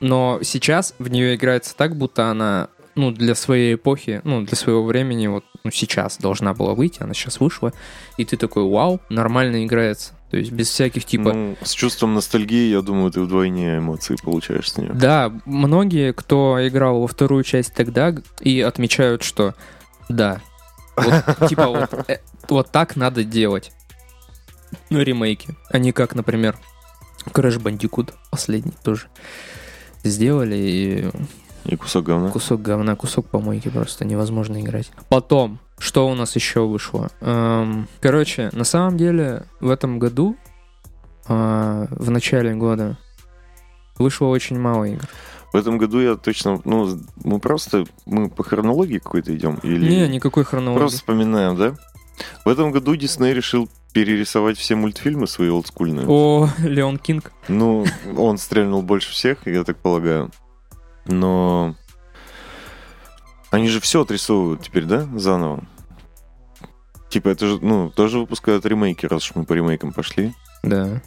[0.00, 2.68] Но сейчас в нее играется так, будто она
[3.00, 7.14] ну, для своей эпохи, ну, для своего времени, вот ну, сейчас должна была выйти, она
[7.14, 7.72] сейчас вышла,
[8.18, 10.12] и ты такой, вау, нормально играется.
[10.30, 11.32] То есть без всяких типа...
[11.32, 14.92] Ну, с чувством ностальгии, я думаю, ты вдвойне эмоций получаешь с нее.
[14.92, 19.54] Да, многие, кто играл во вторую часть тогда, и отмечают, что
[20.08, 20.40] да,
[20.96, 23.72] вот, типа вот, э, вот так надо делать.
[24.90, 25.56] Ну, ремейки.
[25.70, 26.56] Они как, например,
[27.26, 29.06] Crash Bandicoot последний тоже
[30.04, 31.10] сделали, и
[31.64, 32.30] И кусок говна.
[32.30, 34.90] кусок говна, кусок помойки просто невозможно играть.
[35.08, 37.10] Потом, что у нас еще вышло?
[37.20, 40.36] Эм, короче, на самом деле в этом году,
[41.26, 42.96] а, в начале года,
[43.98, 45.06] вышло очень мало игр.
[45.52, 46.60] В этом году я точно...
[46.64, 47.84] Ну, мы просто...
[48.06, 49.56] Мы по хронологии какой-то идем?
[49.62, 50.78] Или Не, никакой хронологии.
[50.78, 51.74] просто вспоминаем, да?
[52.44, 56.06] В этом году Дисней решил перерисовать все мультфильмы свои олдскульные.
[56.08, 57.32] О, Леон Кинг.
[57.48, 57.84] Ну,
[58.16, 60.30] он стрельнул больше всех, я так полагаю.
[61.06, 61.74] Но...
[63.50, 65.64] Они же все отрисовывают теперь, да, заново?
[67.08, 70.32] Типа это же, ну, тоже выпускают ремейки, раз уж мы по ремейкам пошли.
[70.62, 71.02] Да.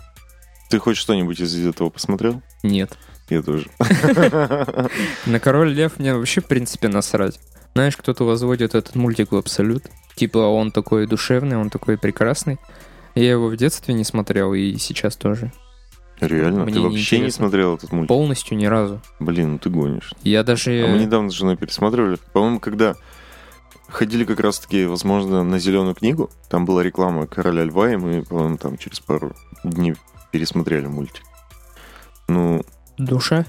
[0.70, 2.42] Ты хоть что-нибудь из этого посмотрел?
[2.64, 2.98] Нет.
[3.30, 3.70] Я тоже.
[5.26, 7.40] На Король Лев мне вообще, в принципе, насрать.
[7.74, 9.86] Знаешь, кто-то возводит этот мультик в абсолют.
[10.16, 12.60] Типа, он такой душевный, он такой прекрасный.
[13.16, 15.52] Я его в детстве не смотрел, и сейчас тоже.
[16.28, 16.64] Реально?
[16.64, 17.32] Мне Ты вообще не неинтересно.
[17.32, 18.08] смотрел этот мультик?
[18.08, 19.02] Полностью ни разу.
[19.20, 20.14] Блин, ну ты гонишь.
[20.24, 20.84] Я даже...
[20.84, 22.18] А мы недавно с женой пересматривали.
[22.32, 22.96] По-моему, когда
[23.88, 28.58] ходили как раз-таки, возможно, на зеленую книгу, там была реклама Короля Льва, и мы, по-моему,
[28.58, 29.34] там через пару
[29.64, 29.96] дней
[30.32, 31.24] пересмотрели мультик.
[32.28, 32.64] Ну,
[32.98, 33.46] Душа?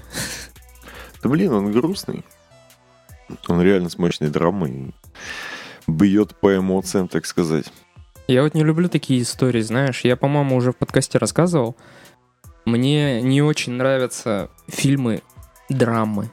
[1.23, 2.23] да блин, он грустный.
[3.47, 4.93] Он реально с мощной драмой.
[5.87, 7.65] Бьет по эмоциям, так сказать.
[8.27, 10.01] Я вот не люблю такие истории, знаешь.
[10.01, 11.75] Я, по-моему, уже в подкасте рассказывал.
[12.65, 15.21] Мне не очень нравятся фильмы
[15.69, 16.29] драмы.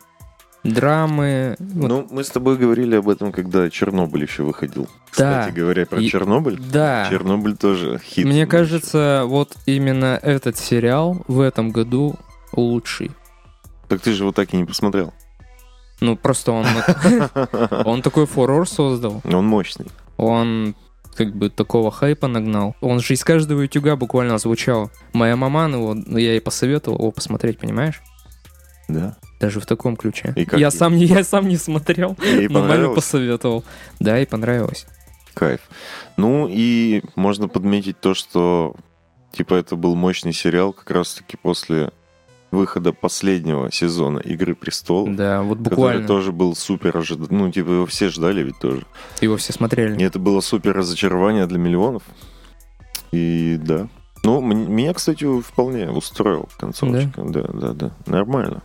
[0.65, 1.57] Драмы.
[1.59, 4.85] вот, Ну, мы с тобой говорили об этом, когда Чернобыль еще выходил.
[5.19, 5.41] Да.
[5.43, 6.57] Кстати говоря, про И- Чернобыль.
[6.59, 7.07] да.
[7.11, 8.25] Чернобыль тоже хит.
[8.25, 12.15] Мне кажется, вот именно этот сериал в этом году
[12.53, 13.07] лучший.
[13.07, 13.15] еще.
[13.89, 15.13] Так ты же его так и не посмотрел.
[16.01, 16.67] Ну, просто он,
[17.85, 19.21] он такой фурор создал.
[19.25, 19.87] Он мощный.
[20.17, 20.75] Он
[21.15, 22.77] как бы такого хайпа нагнал.
[22.81, 24.91] Он же из каждого утюга буквально звучал.
[25.13, 28.03] Моя маман его, ну, я ей посоветовал его посмотреть, понимаешь?
[28.89, 29.17] Да.
[29.41, 30.33] Даже в таком ключе.
[30.37, 30.73] И как я, ей?
[30.73, 33.65] сам не, я сам не смотрел, Ей но маме посоветовал.
[34.01, 34.87] Да, и понравилось.
[35.35, 35.61] Кайф.
[36.17, 38.77] Ну и можно подметить то, что
[39.33, 41.91] типа это был мощный сериал как раз-таки после
[42.53, 45.17] выхода последнего сезона Игры престолов.
[45.17, 46.07] Да, вот Который буквально.
[46.07, 47.27] тоже был супер ожидан.
[47.31, 48.83] Ну, типа, его все ждали ведь тоже.
[49.21, 49.99] Его все смотрели.
[49.99, 52.03] И это было супер разочарование для миллионов.
[53.11, 53.89] И да.
[54.25, 57.23] Ну, меня, кстати, вполне устроил концовочка.
[57.25, 57.91] Да, да, да.
[58.07, 58.63] Нормально.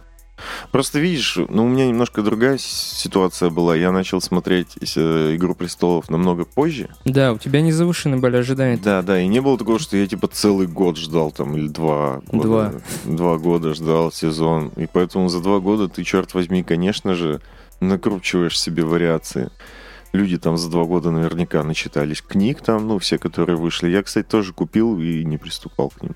[0.71, 3.75] Просто видишь, ну, у меня немножко другая ситуация была.
[3.75, 6.89] Я начал смотреть э, «Игру престолов» намного позже.
[7.05, 8.77] Да, у тебя не завышены были ожидания.
[8.77, 12.21] Да, да, и не было такого, что я, типа, целый год ждал там, или два
[12.27, 12.47] года.
[12.47, 12.73] Два.
[13.05, 14.71] Два года ждал сезон.
[14.75, 17.41] И поэтому за два года ты, черт возьми, конечно же,
[17.79, 19.49] накручиваешь себе вариации.
[20.13, 23.89] Люди там за два года наверняка начитались книг там, ну, все, которые вышли.
[23.89, 26.15] Я, кстати, тоже купил и не приступал к ним.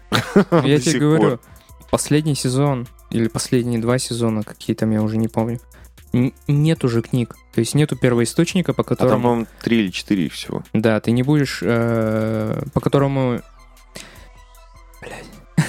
[0.63, 1.39] Я тебе говорю,
[1.89, 5.59] последний сезон или последние два сезона, какие там, я уже не помню,
[6.47, 7.35] нет уже книг.
[7.53, 9.21] То есть нету первоисточника, по А там, которому...
[9.23, 10.63] по-моему, три или четыре всего.
[10.73, 11.59] Да, ты не будешь...
[11.61, 13.41] э, по которому...
[15.01, 15.25] Блядь.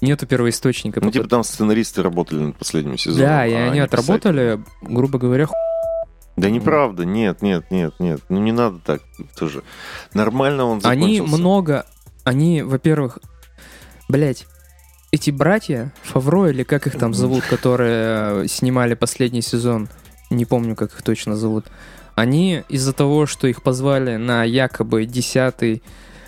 [0.00, 1.00] Нету первоисточника.
[1.00, 3.26] Ну, по типа, там сценаристы работали над последним сезоном.
[3.28, 5.54] Да, и а они не отработали, грубо говоря, ху-
[6.36, 8.20] Да неправда, нет, нет, нет, нет.
[8.30, 9.02] Ну не надо так
[9.36, 9.62] тоже.
[10.14, 11.36] Нормально он Они закончился.
[11.38, 11.86] много...
[12.24, 13.18] Они, во-первых...
[14.08, 14.46] Блять,
[15.12, 19.88] эти братья, Фавро или как их там зовут, которые э, снимали последний сезон,
[20.30, 21.66] не помню, как их точно зовут,
[22.14, 25.82] они из-за того, что их позвали на якобы 10,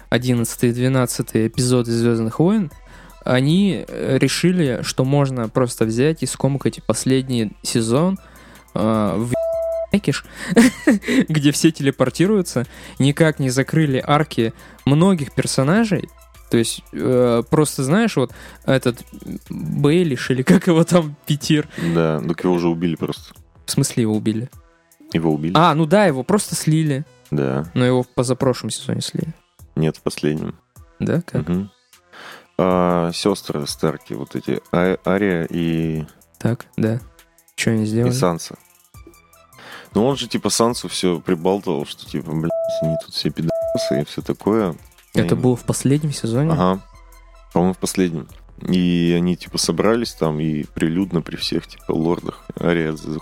[0.09, 2.71] 11, 12 эпизоды Звездных войн,
[3.25, 8.19] они э, решили, что можно просто взять и скомкать последний сезон
[8.75, 9.33] э, в
[9.93, 10.25] Экиш,
[11.29, 12.67] где все телепортируются,
[12.99, 14.53] никак не закрыли арки
[14.87, 16.09] многих персонажей.
[16.53, 18.31] То есть, э, просто знаешь, вот
[18.67, 19.03] этот
[19.49, 23.33] Бейлиш или как его там, Петир, Да, так его уже убили просто.
[23.65, 24.51] в смысле его убили?
[25.15, 25.55] Его убили?
[25.57, 27.71] А, ну да, его просто слили, Да.
[27.73, 29.33] но его в позапрошлом сезоне слили.
[29.77, 30.55] Нет, в последнем.
[31.01, 31.49] Да, как?
[31.49, 31.71] Мгм.
[32.59, 36.05] А, сестры Старки, вот эти, А- Ария и,
[36.39, 37.01] Так, да.
[37.57, 38.13] Что они и сделали?
[38.13, 38.57] Санса.
[39.95, 42.51] Ну он же типа Сансу все прибалтывал, что типа, блядь,
[42.83, 44.77] они тут все пидорасы и все такое.
[45.15, 46.53] Это было в последнем сезоне?
[46.53, 46.81] Ага.
[47.53, 48.29] По-моему, в последнем.
[48.67, 53.19] И они типа собрались там и прилюдно при всех типа лордах Ария за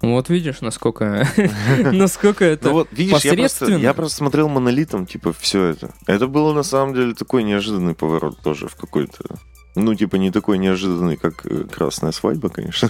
[0.00, 1.26] Вот видишь, насколько,
[1.92, 2.68] насколько это...
[2.68, 5.94] Ну вот, видишь, я просто, я просто смотрел монолитом, типа, все это.
[6.06, 9.36] Это было на самом деле такой неожиданный поворот тоже в какой-то.
[9.76, 12.88] Ну, типа, не такой неожиданный, как э, красная свадьба, конечно.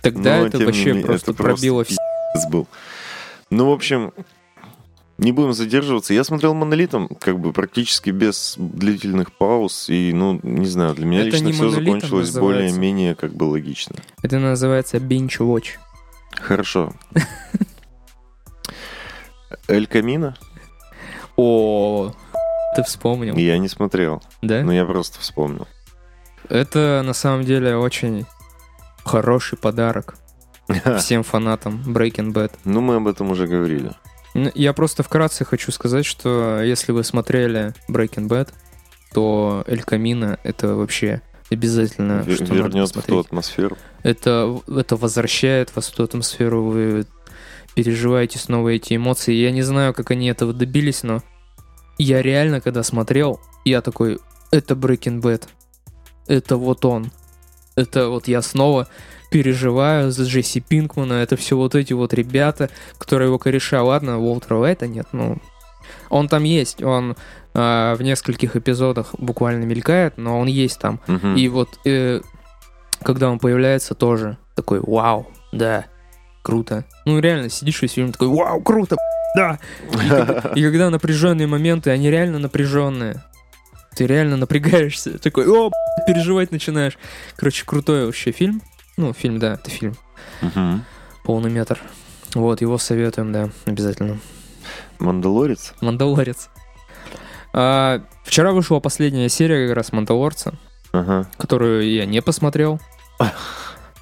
[0.00, 1.96] Тогда но, это вообще менее, просто это просто пробило все.
[2.34, 2.68] пиздец был.
[3.50, 4.12] Ну, в общем,
[5.22, 6.12] не будем задерживаться.
[6.14, 9.88] Я смотрел монолитом, как бы практически без длительных пауз.
[9.88, 12.40] И, ну, не знаю, для меня Это лично все закончилось называется.
[12.40, 13.96] более-менее как бы логично.
[14.22, 15.78] Это называется binge watch.
[16.40, 16.92] Хорошо.
[19.68, 20.36] Эль Камино?
[21.36, 22.12] О,
[22.76, 24.62] ты вспомнил, Я не смотрел, да?
[24.62, 25.66] но я просто вспомнил.
[26.48, 28.26] Это на самом деле очень
[29.04, 30.16] хороший подарок
[30.98, 32.52] всем фанатам Breaking Bad.
[32.64, 33.92] Ну, мы об этом уже говорили.
[34.34, 38.48] Я просто вкратце хочу сказать, что если вы смотрели Breaking Bad,
[39.12, 43.76] то Эль Камино это вообще обязательно, Вер- что надо Вернет в ту атмосферу.
[44.02, 47.06] Это, это возвращает вас в ту атмосферу, вы
[47.74, 49.34] переживаете снова эти эмоции.
[49.34, 51.22] Я не знаю, как они этого добились, но
[51.98, 54.18] я реально, когда смотрел, я такой,
[54.50, 55.44] это Breaking Bad.
[56.26, 57.10] Это вот он.
[57.74, 58.88] Это вот я снова
[59.32, 61.14] переживаю за Джесси Пинкмана.
[61.14, 63.82] Это все вот эти вот ребята, которые его кореша.
[63.82, 65.38] Ладно, Уолтера Уайта нет, ну...
[66.08, 67.16] Он там есть, он
[67.54, 71.00] а, в нескольких эпизодах буквально мелькает, но он есть там.
[71.06, 71.36] Мгм.
[71.36, 72.20] И вот э,
[73.02, 75.86] когда он появляется, тоже такой, вау, да,
[76.42, 76.84] круто.
[77.04, 78.96] Ну реально, сидишь весь фильм такой, вау, круто,
[79.36, 79.58] да.
[80.54, 83.22] И, когда напряженные моменты, они реально напряженные.
[83.94, 86.98] Ты реально напрягаешься, такой, о, б***ь», переживать начинаешь.
[87.36, 88.62] Короче, крутой вообще фильм.
[88.96, 89.94] Ну, фильм, да, это фильм.
[90.40, 90.84] Мгм.
[91.24, 91.78] Полный метр.
[92.34, 94.18] Вот, его советуем, да, обязательно.
[94.98, 95.74] Мандалорец?
[95.80, 96.48] Мандалорец.
[97.52, 100.54] А, вчера вышла последняя серия как раз Мандалорца,
[100.92, 101.28] Ага.
[101.38, 102.80] которую я не посмотрел.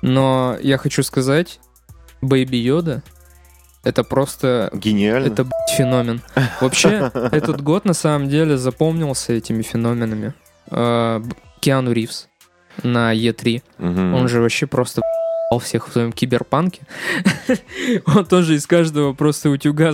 [0.02, 1.60] Но я хочу сказать,
[2.22, 3.02] Baby Йода
[3.84, 5.26] это просто Гениально.
[5.26, 6.22] это блядь, феномен.
[6.60, 10.32] Вообще, этот год на самом деле запомнился этими феноменами.
[10.68, 11.22] А,
[11.60, 12.28] Киану Ривз
[12.82, 13.62] на E3.
[13.78, 14.14] Мгм.
[14.14, 15.02] Он же вообще просто
[15.60, 16.82] всех в своем киберпанке.
[18.06, 19.92] Он тоже из каждого просто утюга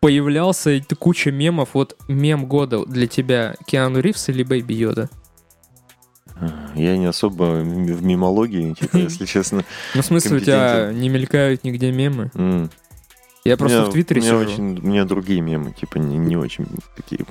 [0.00, 1.70] появлялся, и куча мемов.
[1.74, 5.10] Вот мем года для тебя Киану Ривз или Baby Йода?
[6.74, 9.64] Я не особо в мимологии, типа, если честно.
[9.94, 12.30] Ну, в смысле, у тебя не мелькают нигде мемы?
[13.44, 14.38] Я просто меня- в Твиттере сижу.
[14.38, 17.24] очень, у меня другие мемы, типа, не, не очень такие.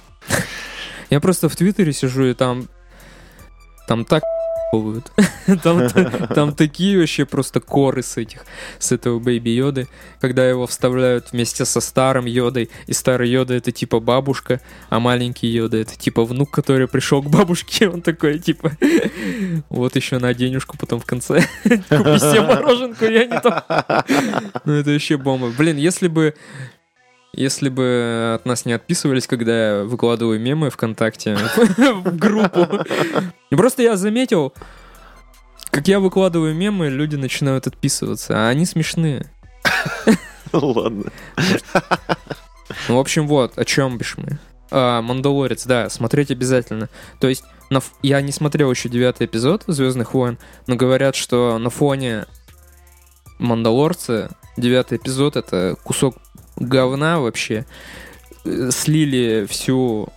[1.10, 2.68] Я просто в Твиттере сижу, и там...
[3.88, 4.24] Там так
[4.72, 5.12] ебывают.
[5.64, 5.90] там,
[6.28, 8.46] там такие вообще просто коры с этих,
[8.80, 9.88] с этого Бэйби Йоды,
[10.20, 15.48] когда его вставляют вместе со старым Йодой, и старый Йода это типа бабушка, а маленький
[15.48, 18.72] Йода это типа внук, который пришел к бабушке, он такой типа,
[19.70, 23.64] вот еще на денежку потом в конце, купи себе мороженку, я не там.
[24.66, 25.52] Ну это вообще бомба.
[25.58, 26.34] Блин, если бы
[27.36, 31.36] если бы от нас не отписывались, когда я выкладываю мемы ВКонтакте
[31.78, 32.68] в группу.
[33.50, 34.54] Просто я заметил,
[35.72, 39.32] как я выкладываю мемы, люди начинают отписываться, а они смешные.
[40.54, 41.12] Ладно.
[42.88, 44.40] Ну, в общем, вот, о чем бишь мы.
[44.72, 46.90] А, Мандалорец, да, смотреть обязательно.
[47.20, 51.58] То есть, на ф- я не смотрел еще девятый эпизод Звездных войн, но говорят, что
[51.58, 52.26] на фоне
[53.40, 56.16] Мандалорца девятый эпизод это кусок
[56.58, 57.66] говна вообще.
[58.44, 60.10] Э, Слили всю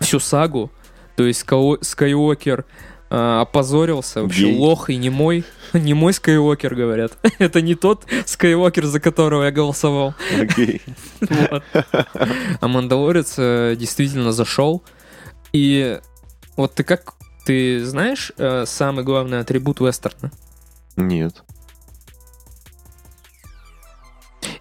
[0.00, 0.70] всю сагу.
[1.16, 2.64] То есть Скайуокер
[3.08, 4.58] а, опозорился, вообще Гей.
[4.58, 5.44] лох и не мой.
[5.72, 7.12] Не мой Скайуокер, говорят.
[7.38, 10.14] Это не тот Скайуокер, за которого я голосовал.
[10.38, 10.82] Окей.
[11.20, 11.62] Вот.
[12.60, 14.82] А Мандалорец э, действительно зашел.
[15.52, 16.00] И
[16.56, 17.14] вот ты как...
[17.44, 20.32] Ты знаешь э, самый главный атрибут вестерна?
[20.96, 21.42] Нет.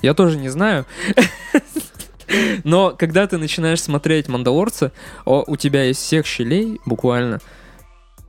[0.05, 0.85] Я тоже не знаю.
[2.63, 4.91] Но когда ты начинаешь смотреть Мандалорца,
[5.25, 7.39] о, у тебя из всех щелей буквально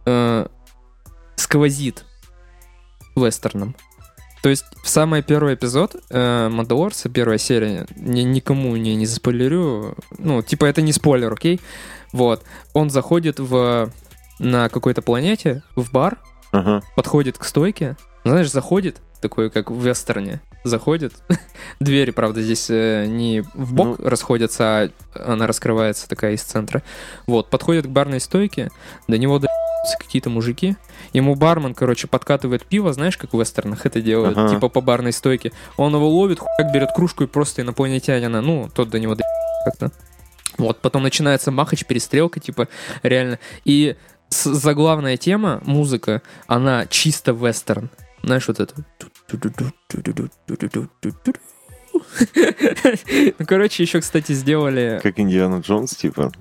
[0.06, 0.46] э,
[1.36, 2.04] сквозит
[3.14, 3.76] вестерном.
[4.42, 9.96] То есть в самый первый эпизод э, Мандалорца, первая серия, ни- никому не, не заспойлерю,
[10.18, 11.60] ну, типа это не спойлер, окей?
[12.12, 12.42] Вот.
[12.72, 13.90] Он заходит в,
[14.38, 16.18] на какой-то планете, в бар,
[16.52, 16.82] Ага.
[16.94, 21.12] подходит к стойке, знаешь, заходит, такой, как в вестерне, заходит.
[21.80, 26.82] Двери, правда, здесь э, не в бок расходятся, а она раскрывается такая из центра.
[27.26, 28.70] Вот, подходит к барной стойке,
[29.08, 30.76] до него доебаются какие-то мужики.
[31.12, 34.54] Ему бармен, короче, подкатывает пиво, знаешь, как в вестернах это делают, Ага.
[34.54, 35.52] типа по барной стойке.
[35.76, 39.92] Он его ловит, хуяк берет кружку и просто инопланетянина, ну, тот до него доебается как-то.
[40.58, 42.68] Вот, потом начинается махач, перестрелка, типа,
[43.02, 43.38] реально.
[43.64, 43.96] И
[44.30, 47.90] заглавная тема, музыка, она чисто вестерн.
[48.22, 48.74] Знаешь, вот это.
[53.38, 55.00] Ну, короче, еще, кстати, сделали...
[55.02, 56.32] Как Индиана Джонс, типа.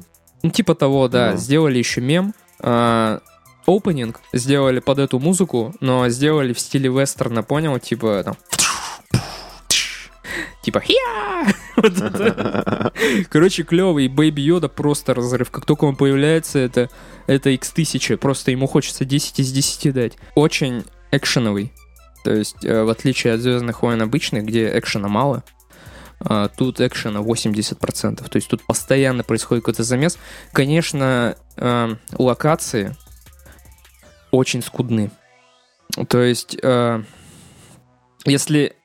[0.43, 1.32] Ну, типа того, да.
[1.32, 1.38] Ну.
[1.38, 2.34] Сделали еще мем.
[2.60, 3.21] а,
[3.65, 7.80] Опенинг сделали под эту музыку, но сделали в стиле вестерна, понял?
[7.80, 8.38] Типа там...
[10.62, 10.82] Типа.
[13.30, 14.08] Короче, клевый.
[14.08, 15.52] Бэйби Йода просто разрыв.
[15.52, 16.89] Как только он появляется, это,
[17.28, 18.17] это x1000.
[18.17, 20.13] Просто ему хочется 10 из 10 дать.
[20.36, 21.71] Очень экшеновый.
[22.26, 25.44] То есть, э, в отличие от Звездных войн обычных, где экшена мало,
[26.20, 28.28] а, тут экшена 80%.
[28.28, 30.18] То есть тут постоянно происходит какой-то замес.
[30.52, 32.96] Конечно, э, локации
[34.32, 35.12] очень скудны.
[36.08, 37.04] То есть, э,
[38.26, 38.76] если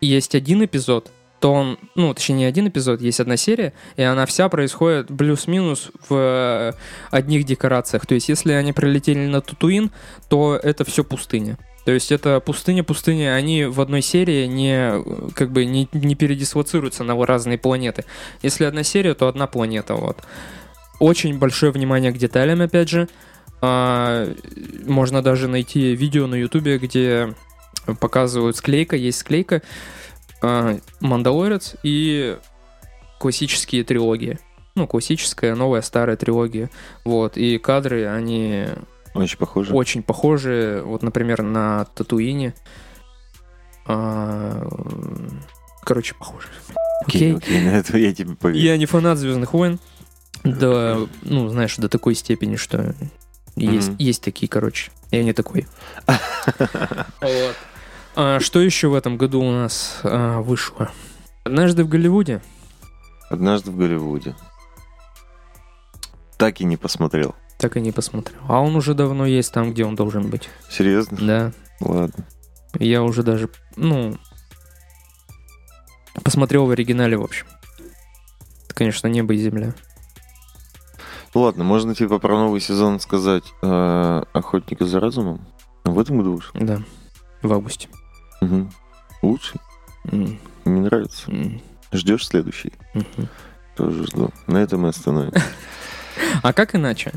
[0.00, 1.10] есть один эпизод,
[1.40, 5.90] то он, ну, точнее, не один эпизод, есть одна серия, и она вся происходит плюс-минус
[6.08, 6.76] в
[7.10, 8.06] одних декорациях.
[8.06, 9.90] То есть, если они прилетели на Татуин,
[10.28, 11.58] то это все пустыня.
[11.86, 17.14] То есть это пустыня-пустыня, они в одной серии не, как бы не, не передислоцируются на
[17.24, 18.04] разные планеты.
[18.42, 20.24] Если одна серия, то одна планета, вот.
[20.98, 23.08] Очень большое внимание к деталям, опять же.
[23.62, 24.28] А,
[24.84, 27.32] можно даже найти видео на ютубе, где
[28.00, 29.62] показывают склейка, есть склейка,
[30.42, 32.36] а, Мандалорец и
[33.20, 34.40] классические трилогии.
[34.74, 36.68] Ну, классическая, новая, старая трилогия.
[37.04, 38.66] Вот, и кадры, они
[39.16, 39.72] Очень похоже.
[39.74, 42.54] очень похожи, вот, например, на Татуине.
[43.86, 44.66] А,
[45.82, 46.48] Короче, похожи.
[47.06, 47.60] Окей, Окей.
[47.62, 48.60] на это я тебе поверю.
[48.60, 49.78] Я не фанат Звездных войн.
[50.42, 52.94] Да, ну, знаешь, до такой степени, что
[53.54, 53.96] есть, Мгм.
[53.98, 54.90] есть такие, короче.
[55.10, 55.66] Я не такой.
[57.20, 57.56] Вот.
[58.18, 60.90] А что еще в этом году у нас а, вышло?
[61.44, 62.40] Однажды в Голливуде
[63.28, 64.34] Однажды в Голливуде.
[66.38, 67.34] Так и не посмотрел.
[67.58, 68.38] Так и не посмотрел.
[68.48, 70.48] А он уже давно есть там, где он должен быть.
[70.68, 71.16] Серьезно?
[71.20, 71.52] Да.
[71.80, 72.24] Ладно.
[72.78, 74.18] Я уже даже, ну,
[76.22, 77.46] посмотрел в оригинале, в общем.
[78.66, 79.72] Это, конечно, небо и земля.
[81.34, 85.46] Ну ладно, можно типа про новый сезон сказать э, «Охотника за разумом».
[85.84, 86.52] В этом году вышел.
[86.54, 86.82] Да.
[87.42, 87.88] В августе.
[88.40, 88.70] Угу.
[89.22, 89.60] Лучший.
[90.10, 91.30] М, Мне нравится.
[91.30, 91.60] м,
[91.92, 92.72] Ждешь следующий?
[92.94, 93.28] мгм.
[93.76, 94.30] Тоже жду.
[94.46, 95.42] На этом мы остановимся.
[96.42, 97.12] А как иначе?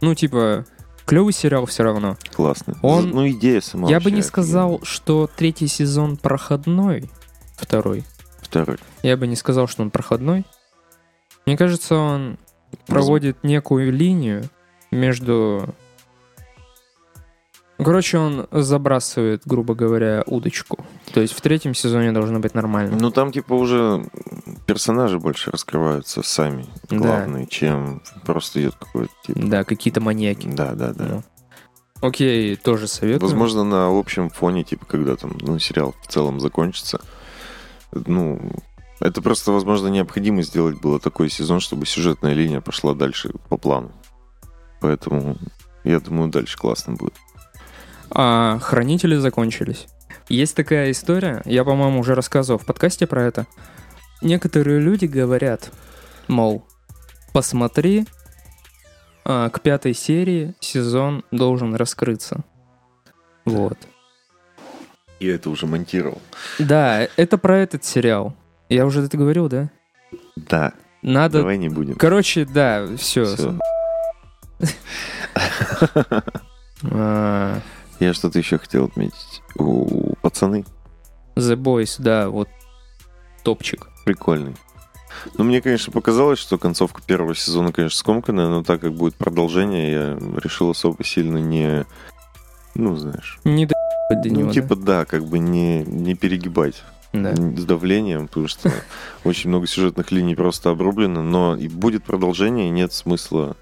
[0.00, 0.64] Ну, типа,
[1.06, 2.16] клевый сериал все равно.
[2.34, 2.76] Классно.
[2.82, 4.86] Он- Ну, идея сама Я бы не сказал, офигенная.
[4.86, 7.10] что третий сезон проходной.
[7.56, 8.04] Второй.
[8.40, 8.78] Второй.
[9.02, 10.44] Я бы не сказал, что он проходной.
[11.46, 12.38] Мне кажется, он
[12.86, 14.44] проводит некую линию
[14.90, 15.74] между...
[17.84, 20.78] Короче, он забрасывает, грубо говоря, удочку.
[21.12, 22.96] То есть в третьем сезоне должно быть нормально.
[23.00, 24.04] Ну, там типа уже
[24.66, 26.96] персонажи больше раскрываются сами, Да.
[26.96, 29.40] главные, чем просто идет какой-то типа.
[29.42, 30.48] Да, какие-то маньяки.
[30.48, 31.04] Да, да, да.
[31.04, 31.22] Ну.
[32.00, 33.28] Окей, тоже советую.
[33.28, 37.00] Возможно, на общем фоне, типа, когда там, ну, сериал в целом закончится,
[37.92, 38.40] ну,
[39.00, 43.92] это просто, возможно, необходимо сделать было такой сезон, чтобы сюжетная линия пошла дальше по плану.
[44.80, 45.36] Поэтому,
[45.84, 47.14] я думаю, дальше классно будет.
[48.12, 49.86] А хранители закончились.
[50.28, 53.46] Есть такая история, я, по-моему, уже рассказывал в подкасте про это.
[54.22, 55.70] Некоторые люди говорят,
[56.28, 56.64] мол,
[57.32, 58.06] посмотри,
[59.24, 62.44] а, к пятой серии сезон должен раскрыться.
[63.44, 63.78] Вот.
[65.18, 66.20] Я это уже монтировал.
[66.58, 68.34] Да, это про этот сериал.
[68.68, 69.70] Я уже это говорил, да?
[70.36, 71.38] Да, Надо...
[71.38, 71.96] давай не будем.
[71.96, 73.24] Короче, да, все.
[73.24, 73.58] Всё.
[78.00, 79.42] Я что-то еще хотел отметить.
[79.56, 80.64] У пацаны
[81.36, 82.48] The Boys, да, вот
[83.44, 83.88] топчик.
[84.04, 84.56] прикольный.
[85.36, 89.92] Ну, мне, конечно, показалось, что концовка первого сезона, конечно, скомканная, но так как будет продолжение,
[89.92, 91.84] я решил особо сильно не...
[92.74, 93.38] Ну, знаешь...
[93.44, 93.74] Не до
[94.10, 94.54] до ну, него, да?
[94.54, 96.82] типа, да, как бы не, не перегибать
[97.12, 97.34] Да.
[97.34, 98.72] с давлением, потому что
[99.24, 103.56] очень много сюжетных линий просто обрублено, но и будет продолжение, и нет смысла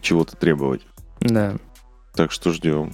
[0.00, 0.82] чего-то требовать.
[1.20, 1.56] Да.
[2.14, 2.92] Так что ждем.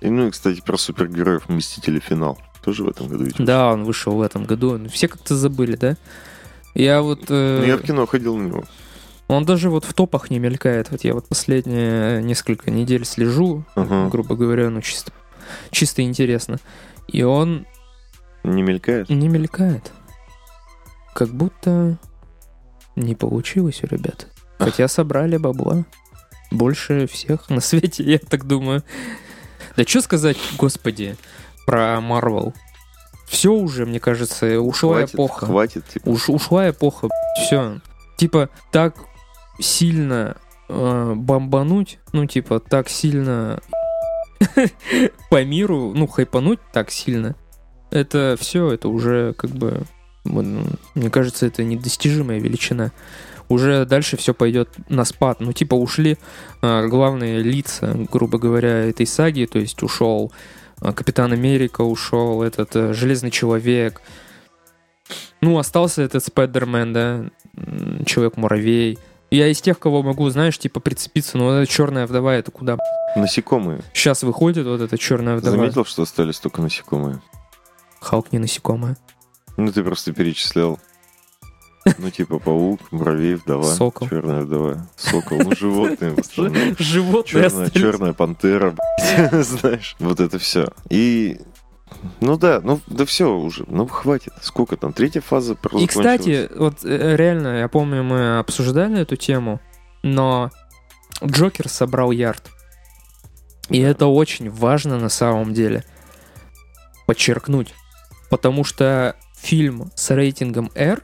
[0.00, 2.38] И, ну и, кстати, про супергероев Мстители финал.
[2.62, 3.36] Тоже в этом году идет.
[3.44, 4.88] Да, он вышел в этом году.
[4.88, 5.96] Все как-то забыли, да?
[6.74, 7.24] Я вот...
[7.28, 8.64] э, Ну, я в кино ходил на него.
[9.28, 10.90] Он даже вот в топах не мелькает.
[10.90, 14.08] Вот я вот последние несколько недель слежу, Ага.
[14.08, 15.12] грубо говоря, ну чисто,
[15.70, 16.58] чисто интересно.
[17.08, 17.66] И он
[18.44, 19.08] Не мелькает?
[19.08, 19.92] не мелькает.
[21.14, 21.98] Как будто
[22.96, 24.26] не получилось у ребят.
[24.58, 25.84] Хотя собрали бабла.
[26.50, 28.82] Больше всех на свете, я так думаю.
[29.76, 31.16] Да что сказать, господи,
[31.66, 32.54] про Марвел.
[33.26, 35.46] Все уже, мне кажется, ушла Хватит, эпоха.
[35.46, 36.08] хватит, типа.
[36.08, 37.80] Уж, ушла эпоха, все.
[38.16, 38.96] Типа, так
[39.60, 40.36] сильно
[40.68, 43.60] э, бомбануть, ну, типа, так сильно
[45.30, 47.36] по миру, ну, хайпануть так сильно,
[47.90, 49.82] это все, это уже как бы,
[50.24, 52.92] ну, мне кажется, это недостижимая величина.
[53.50, 55.40] Уже дальше все пойдет на спад.
[55.40, 56.16] Ну, типа, ушли
[56.62, 60.32] э, главные лица, грубо говоря, этой саги, то есть ушел
[60.80, 64.00] э, Капитан Америка, ушел этот э, Железный Человек,
[65.40, 67.24] ну, остался этот Спайдермен, да,
[68.06, 69.00] Человек-муравей.
[69.32, 72.78] Я из тех, кого могу, знаешь, типа прицепиться, но вот эта черная вдова, это куда?
[73.16, 73.82] Насекомые.
[73.92, 75.56] Сейчас выходит вот эта черная вдова.
[75.56, 77.20] Заметил, что остались только насекомые?
[78.00, 78.96] Халк не насекомая.
[79.56, 80.78] Ну, ты просто перечислял.
[81.98, 84.08] Ну, типа паук, муравей, вдова, Сокол.
[84.08, 86.76] черная вдова, сокол, ну, животные в основном.
[86.78, 88.74] Животные Черная, черная пантера,
[89.32, 90.68] знаешь, вот это все.
[90.90, 91.40] И,
[92.20, 94.34] ну да, ну да все уже, ну хватит.
[94.42, 99.58] Сколько там, третья фаза И, кстати, вот э, реально, я помню, мы обсуждали эту тему,
[100.02, 100.50] но
[101.24, 102.50] Джокер собрал ярд.
[103.70, 103.88] И Да.
[103.88, 105.84] это очень важно на самом деле
[107.06, 107.74] подчеркнуть.
[108.28, 111.00] Потому что фильм с рейтингом R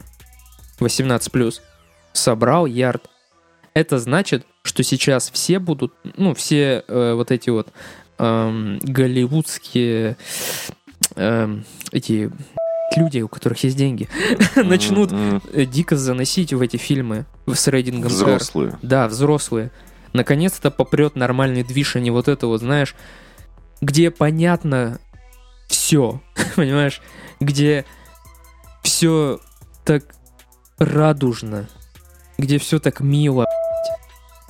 [0.79, 1.53] 18+,
[2.13, 3.09] собрал ярд.
[3.73, 7.67] Это значит, что сейчас все будут, ну, все э, вот эти вот
[8.17, 10.17] эм, голливудские
[11.15, 12.31] эм, эти
[12.95, 14.09] люди, у которых есть деньги,
[14.55, 18.15] начнут э, дико заносить в эти фильмы с рейтингом R.
[18.15, 18.79] Взрослые.
[18.81, 19.71] Да, взрослые.
[20.13, 22.95] Наконец-то попрет нормальный движ, а не вот это вот, знаешь,
[23.81, 24.99] где понятно
[25.67, 26.21] все,
[26.55, 27.01] понимаешь,
[27.39, 27.85] где
[28.81, 29.39] все
[29.85, 30.03] так
[30.77, 31.67] радужно,
[32.37, 33.45] где все так мило,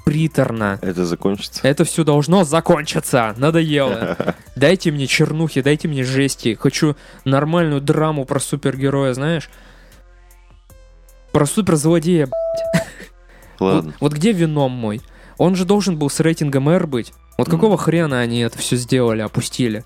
[0.06, 0.80] приторно.
[0.82, 1.68] Это закончится?
[1.68, 3.34] Это все должно закончиться.
[3.38, 4.18] Надоело.
[4.56, 6.56] Дайте мне чернухи, дайте мне жести.
[6.56, 9.50] Хочу нормальную драму про супергероя, знаешь?
[11.32, 12.88] Про суперзлодея, блядь.
[13.60, 13.92] Ладно.
[14.00, 15.02] Вот, вот где Веном мой?
[15.38, 17.14] Он же должен был с рейтингом R быть.
[17.38, 17.58] Вот Мгм.
[17.58, 19.84] какого хрена они это все сделали, опустили?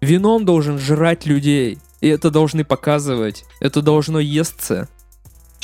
[0.00, 1.78] Веном должен жрать людей.
[2.00, 3.44] И это должны показывать.
[3.60, 4.88] Это должно естся.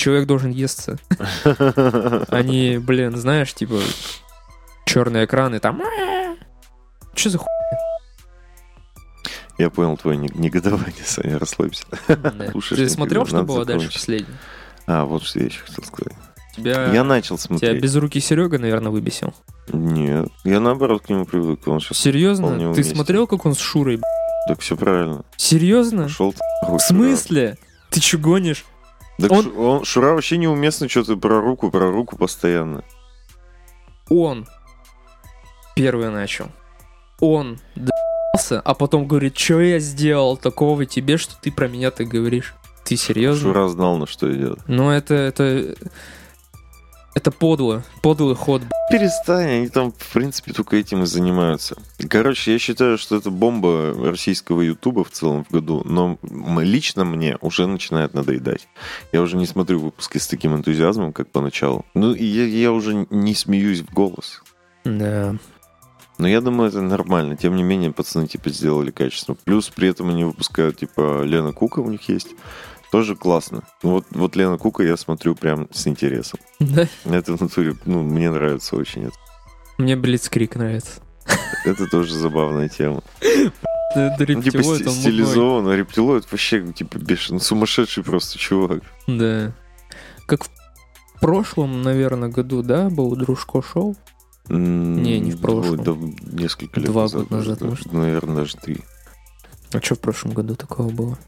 [0.01, 0.99] Человек должен естся.
[2.31, 3.79] Они, блин, знаешь, типа,
[4.87, 5.83] черные экраны там.
[7.15, 7.49] Что за хуй?
[9.59, 11.85] Я понял твое не- негодование, Саня, расслабься.
[12.71, 14.35] Ты смотрел, что было дальше последнее?
[14.87, 16.15] А, вот что я еще хотел сказать.
[16.57, 17.83] Тебя, Я начал тебя смотреть.
[17.83, 19.35] без руки Серега, наверное, выбесил.
[19.69, 21.69] Нет, я наоборот к нему привык.
[21.69, 22.73] Он сейчас Серьезно?
[22.73, 24.01] Ты смотрел, как он с Шурой?
[24.49, 25.27] так все правильно.
[25.37, 26.09] Серьезно?
[26.09, 26.35] Шел
[26.67, 27.59] В смысле?
[27.91, 28.65] Ты че гонишь?
[29.21, 29.85] Так Он- Шу- он...
[29.85, 32.85] Шура вообще неуместно что-то про руку, про руку постоянно.
[34.09, 34.47] Он
[35.77, 36.47] первый начал.
[37.21, 42.09] Он д***ался, а потом говорит, что я сделал такого тебе, что ты про меня так
[42.09, 42.55] говоришь.
[42.85, 43.43] Ты серьезно?
[43.53, 44.59] Шура знал, на что идет.
[44.67, 45.75] Ну это, это,
[47.15, 48.63] это подло, подлый ход.
[48.91, 51.77] Перестань, они там, в принципе, только этим и занимаются.
[52.09, 56.19] Короче, я считаю, что это бомба российского ютуба в целом в году, но
[56.61, 58.69] лично мне уже начинает надоедать.
[59.13, 61.85] Я уже не смотрю выпуски с таким энтузиазмом, как поначалу.
[61.95, 64.43] Ну, и я, я уже не смеюсь в голос.
[64.85, 65.37] Да.
[66.19, 67.35] Но я думаю, это нормально.
[67.37, 69.39] Тем не менее, пацаны, типа, сделали качественно.
[69.45, 72.29] Плюс при этом они выпускают, типа, Лена Кука у них есть.
[72.93, 73.63] Тоже классно.
[73.83, 76.41] Ну, Вот, вот Лена Кука я смотрю прям с интересом.
[76.59, 76.89] Да.
[77.05, 79.15] Это в натуре, ну, мне нравится очень это.
[79.79, 81.01] Мне Блицкрик нравится.
[81.65, 83.03] Это тоже забавная тема.
[83.95, 85.01] Да, Ну, типа рептилоид, сти- он мудной.
[85.03, 85.71] стилизованно.
[85.77, 88.83] Рептилоид вообще, типа, бешеный, сумасшедший просто чувак.
[89.07, 89.53] Да.
[90.27, 93.97] Как в прошлом, наверное, году, да, был Дружко шоу?
[94.49, 95.83] Не, не в прошлом.
[95.85, 95.93] Да,
[96.33, 97.23] несколько лет Два назад.
[97.23, 97.93] года назад, может.
[97.93, 98.79] Наверное, даже три.
[99.73, 101.19] А что в прошлом году такого было?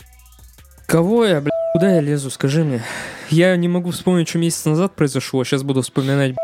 [0.93, 2.83] Кого я, блядь, куда я лезу, скажи мне?
[3.31, 5.43] Я не могу вспомнить, что месяц назад произошло.
[5.43, 6.37] Сейчас буду вспоминать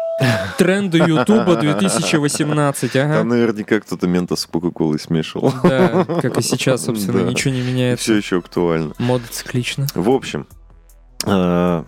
[0.57, 3.25] тренды Ютуба 2018, Там ага.
[3.25, 5.53] наверняка кто-то мента с Кока-Колой смешивал.
[5.63, 7.31] Да, как и сейчас, собственно, Да.
[7.31, 8.13] ничего не Все меняется.
[8.15, 8.95] еще актуально.
[8.99, 9.87] Мода циклична.
[9.95, 10.47] В общем,
[11.27, 11.85] а,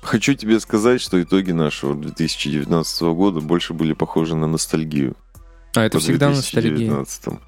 [0.00, 5.14] хочу тебе сказать, что итоги нашего 2019 года больше были похожи на ностальгию.
[5.74, 6.70] А, это всегда ностальгия.
[6.88, 7.40] 2019.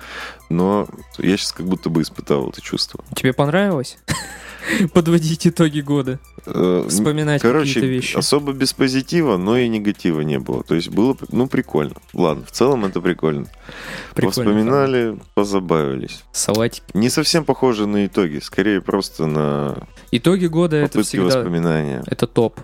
[0.51, 3.05] Но я сейчас как будто бы испытал это чувство.
[3.15, 3.99] Тебе понравилось?
[4.95, 6.19] Подводить итоги года.
[6.47, 8.17] Э, Вспоминать какие-то Короче, вещи.
[8.17, 10.63] особо без позитива, но и негатива не было.
[10.63, 11.97] То есть было, ну, прикольно.
[12.15, 13.47] Ладно, в целом это прикольно.
[14.15, 14.33] Прикольно.
[14.53, 16.25] Вспоминали, позабавились.
[16.33, 16.85] Салатики.
[16.95, 21.27] Не совсем похоже на итоги, скорее просто на Итоги года это всегда...
[21.27, 22.03] воспоминания.
[22.07, 22.61] Это топ.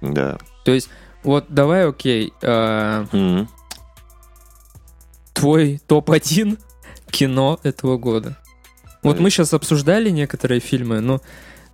[0.00, 0.38] Да.
[0.64, 0.88] То есть,
[1.22, 3.48] вот давай, окей, а, Мгм.
[5.32, 6.58] Твой топ-1
[7.10, 8.38] кино этого года.
[9.02, 11.20] Вот мы сейчас обсуждали некоторые фильмы, но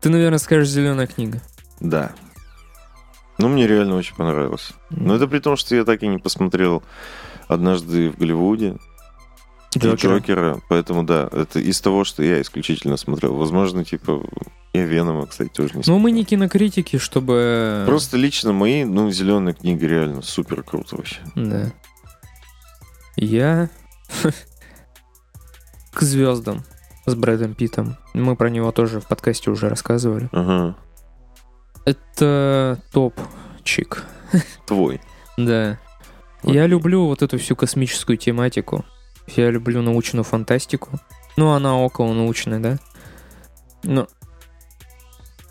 [0.01, 1.43] ты, наверное, скажешь «Зеленая книга».
[1.81, 2.13] Да.
[3.39, 4.73] Ну, мне реально очень понравилось.
[4.91, 6.83] Но это при том, что я так и не посмотрел
[7.47, 8.77] однажды в Голливуде
[9.77, 10.17] Джокера.
[10.17, 10.61] Джокера.
[10.69, 13.35] Поэтому да, это из того, что я исключительно смотрел.
[13.35, 14.23] Возможно, типа,
[14.73, 15.97] я Венома, кстати, тоже не смотрел.
[15.97, 17.85] Ну, мы не кинокритики, чтобы...
[17.87, 21.21] Просто лично мои, ну, зеленая книга реально супер круто вообще.
[21.35, 21.73] Да.
[23.21, 23.69] Я...
[25.93, 26.63] К звездам
[27.05, 27.97] с Брэдом Питтом.
[28.15, 30.29] Мы про него тоже в подкасте уже рассказывали.
[30.31, 30.77] Ага.
[31.85, 34.05] Это топ-чик.
[34.67, 35.01] Твой.
[35.37, 35.79] Да.
[36.43, 36.55] Окей.
[36.55, 38.85] Я люблю вот эту всю космическую тематику.
[39.29, 40.99] Я люблю научную фантастику.
[41.37, 42.79] Ну, она около научная, да?
[43.85, 44.09] Но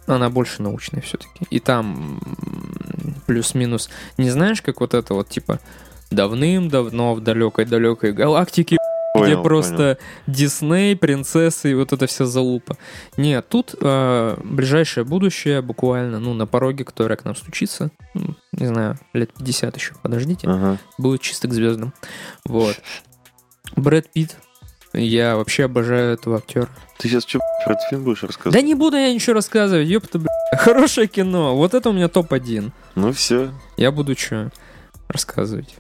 [0.08, 1.46] она больше научная все-таки.
[1.50, 2.20] И там
[3.28, 3.90] плюс-минус.
[4.18, 5.62] Не знаешь, как вот это вот, типа,
[6.12, 8.78] давным-давно в далекой-далекой галактике,
[9.16, 9.98] где Понял, просто
[10.28, 12.78] Дисней, принцессы и вот эта вся залупа.
[13.18, 17.90] Нет, тут э, ближайшее будущее буквально, ну, на пороге, которое к нам стучится.
[18.14, 20.58] Ну, Не знаю, лет 50 еще, подождите понял.
[20.58, 20.78] Ага.
[20.98, 21.94] будет чисто к звездам.
[22.46, 22.80] Вот.
[23.76, 24.38] Брэд Питт.
[24.94, 26.70] Я вообще обожаю этого актера.
[26.98, 28.54] Ты сейчас что, про этот фильм будешь рассказывать?
[28.54, 30.30] Да не буду я ничего рассказывать, ёпта, бля.
[30.58, 31.56] Хорошее кино.
[31.56, 32.72] Вот это у меня топ-1.
[32.96, 33.52] Ну все.
[33.76, 34.52] Я буду что
[35.08, 35.76] рассказывать?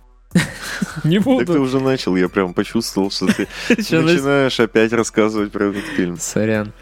[1.04, 1.62] Не Так ты буду.
[1.62, 6.18] уже начал, я прям почувствовал, что ты Сейчас начинаешь опять рассказывать про этот фильм.
[6.18, 6.74] Сорян.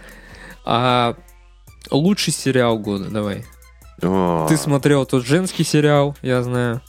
[0.66, 1.16] А
[1.92, 3.46] лучший сериал года, давай.
[4.00, 6.82] Ты смотрел тот женский сериал, я знаю.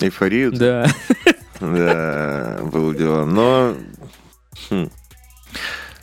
[0.00, 0.52] Эйфорию?
[0.52, 0.86] Да.
[1.60, 3.24] Да, было дело.
[3.24, 3.74] Но...
[4.70, 4.90] хм.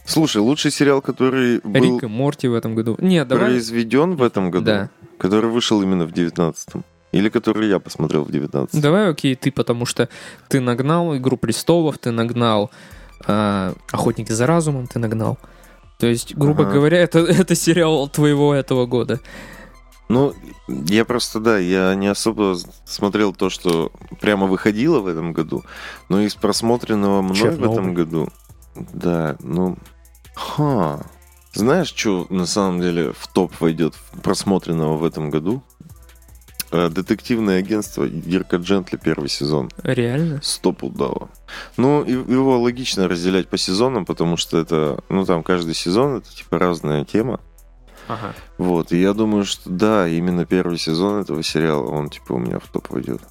[0.05, 2.95] Слушай, лучший сериал, который был Рик и Морти в этом году.
[2.99, 3.45] Нет, давай.
[3.51, 4.89] произведен в этом году, Да.
[5.17, 6.83] который вышел именно в 19-м,
[7.15, 8.81] или который я посмотрел в 19-м.
[8.81, 10.09] Давай, окей, ты, потому что
[10.49, 12.71] ты нагнал «Игру престолов», ты нагнал
[13.25, 15.37] а, «Охотники за разумом», ты нагнал.
[15.97, 16.73] То есть, грубо Ага.
[16.73, 19.21] говоря, это, это сериал твоего этого года.
[20.09, 20.33] Ну,
[20.67, 25.63] я просто, да, я не особо смотрел то, что прямо выходило в этом году,
[26.09, 27.67] но из просмотренного мной Чернобыль.
[27.69, 28.29] в этом году,
[28.75, 29.77] да, ну,
[30.35, 30.99] ха.
[31.53, 35.63] Знаешь, что на самом деле в топ войдет просмотренного в этом году?
[36.75, 39.69] Э, Детективное агентство Дирка Джентли первый сезон.
[39.83, 40.41] Реально?
[40.43, 41.29] Стопудово.
[41.77, 46.59] Ну, его логично разделять по сезонам, потому что это, ну, там каждый сезон это типа
[46.59, 47.39] разная тема.
[48.09, 48.33] Ага.
[48.57, 52.59] Вот, и я думаю, что да, именно первый сезон этого сериала, он типа у меня
[52.59, 53.21] в топ войдет.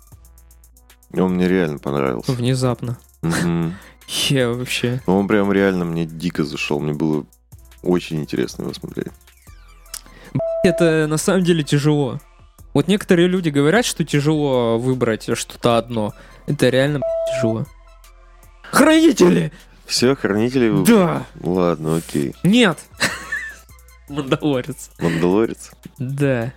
[1.13, 2.33] И он мне реально понравился.
[2.33, 2.99] Внезапно.
[4.29, 5.01] Я вообще...
[5.07, 6.81] Он прям реально мне дико зашел.
[6.81, 7.25] Мне было
[7.83, 9.13] очень интересно его смотреть.
[10.63, 12.21] Это на самом деле тяжело.
[12.75, 16.12] Вот некоторые люди говорят, что тяжело выбрать что-то одно.
[16.47, 17.01] Это реально
[17.33, 17.66] тяжело.
[18.70, 19.53] Хранители!
[19.87, 20.85] Все, хранители вы...
[20.85, 21.25] Да!
[21.41, 22.35] Ладно, окей.
[22.43, 22.79] Нет!
[24.09, 24.91] Мандалорец.
[24.99, 25.70] Мандалорец?
[25.99, 26.53] Да.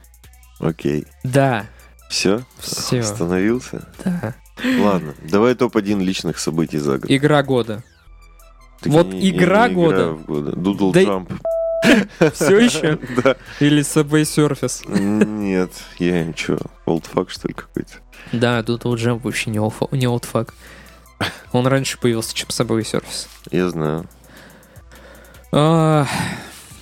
[0.60, 1.06] Окей.
[1.24, 1.68] Да.
[2.10, 2.42] Все?
[2.58, 3.00] Все.
[3.02, 3.88] Остановился?
[4.04, 4.34] Да.
[4.80, 7.12] Ладно, давай топ-1 личных событий за год.
[7.12, 7.84] Игра года.
[8.82, 10.12] Так вот не- не- игра не года.
[10.14, 10.94] в года.
[10.94, 11.26] Да.
[12.34, 13.00] Все еще?
[13.24, 13.36] Да.
[13.60, 14.88] Или Subway Surface?
[15.00, 16.60] Нет, я ничего.
[16.86, 17.94] Олдфак, что ли, какой-то?
[18.32, 20.54] Да, тут вот Jump вообще не олдфа- не олдфак.
[21.52, 23.28] Он раньше появился, чем Subway Surface.
[23.52, 24.06] Я знаю.
[25.52, 26.06] А,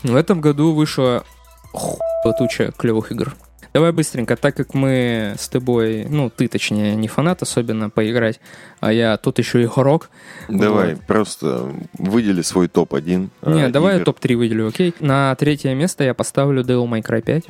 [0.03, 1.23] в этом году вышло
[1.71, 1.99] хуй
[2.37, 3.35] туча клевых игр.
[3.76, 8.39] Давай быстренько, так как мы с тобой, ну, ты точнее, не фанат особенно поиграть,
[8.80, 10.09] а я тут еще игрок.
[10.47, 11.03] Давай, Вот.
[11.05, 13.30] просто выдели свой топ-1.
[13.47, 14.05] Не, а, давай я игр.
[14.05, 14.95] топ-3 выделю, окей?
[15.01, 17.47] На третье место я поставлю Devil May Cry 5.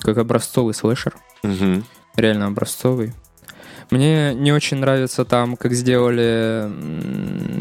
[0.00, 1.14] Как образцовый слэшер.
[1.42, 1.86] Мгм.
[2.16, 3.14] Реально образцовый.
[3.90, 6.70] Мне не очень нравится там, как сделали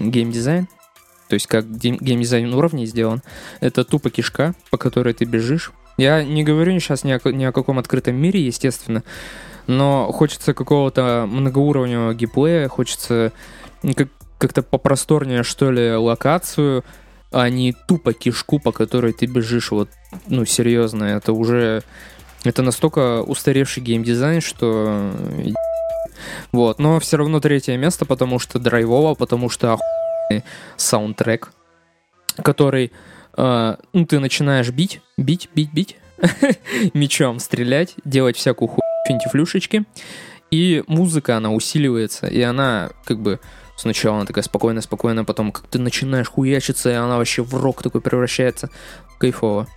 [0.09, 0.67] геймдизайн.
[1.29, 3.21] То есть, как гейм- геймдизайн уровней сделан.
[3.61, 5.71] Это тупо кишка, по которой ты бежишь.
[5.97, 9.03] Я не говорю сейчас ни о, ни о каком открытом мире, естественно,
[9.67, 13.31] но хочется какого-то многоуровневого геймплея, хочется
[13.95, 16.83] как- как-то попросторнее, что ли, локацию,
[17.31, 19.71] а не тупо кишку, по которой ты бежишь.
[19.71, 19.89] Вот,
[20.27, 21.83] ну, серьезно, это уже...
[22.43, 25.11] Это настолько устаревший геймдизайн, что...
[25.13, 25.51] э,
[26.51, 30.43] Вот, но все равно третье место, потому что драйвово, потому что охуенный
[30.77, 31.51] саундтрек,
[32.43, 32.91] который...
[33.37, 35.97] э, ну, ты начинаешь бить, бить, бить, бить,
[36.93, 39.85] мечом стрелять, делать всякую хуйню, финтифлюшечки,
[40.51, 43.39] и музыка, она усиливается, и она как бы
[43.75, 47.83] сначала она такая спокойная, спокойная, потом как ты начинаешь хуячиться, и она вообще в рок
[47.83, 48.69] такой превращается.
[49.17, 49.67] Кайфово.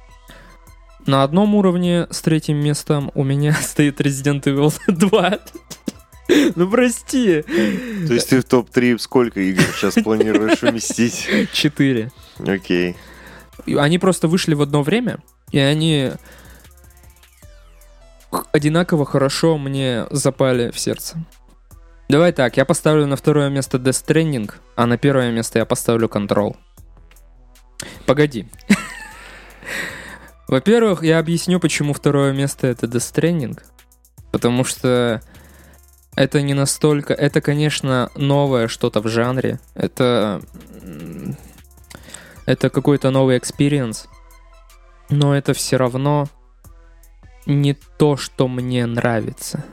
[1.07, 5.39] На одном уровне с третьим местом у меня стоит Resident Evil 2.
[6.57, 7.41] Ну прости.
[7.41, 11.27] То есть ты в топ-3 сколько игр сейчас планируешь уместить?
[11.55, 12.13] 4.
[12.47, 12.97] Окей.
[13.77, 15.19] Они просто вышли в одно время,
[15.51, 16.13] и они
[18.53, 21.17] одинаково хорошо мне запали в сердце.
[22.09, 26.09] Давай так, я поставлю на второе место Death Stranding, а на первое место я поставлю
[26.09, 26.57] Control.
[28.07, 28.49] Погоди.
[30.49, 33.61] Во-первых, я объясню, почему второе место это Death Stranding.
[34.33, 35.21] Потому что
[36.17, 37.13] это не настолько...
[37.13, 39.61] Это, конечно, новое что-то в жанре.
[39.75, 40.41] Это...
[42.49, 44.07] Это какой-то новый experience.
[45.11, 46.29] Но это все равно
[47.45, 49.67] не то, что мне нравится.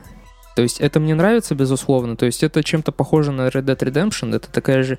[0.54, 2.16] То есть это мне нравится, безусловно.
[2.16, 4.36] То есть это чем-то похоже на Red Dead Redemption.
[4.36, 4.98] Это такая же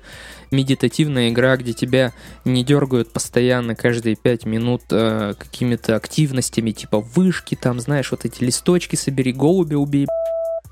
[0.50, 2.12] медитативная игра, где тебя
[2.44, 8.42] не дергают постоянно каждые пять минут э, какими-то активностями, типа вышки, там, знаешь, вот эти
[8.42, 10.08] листочки, собери голубя, убей,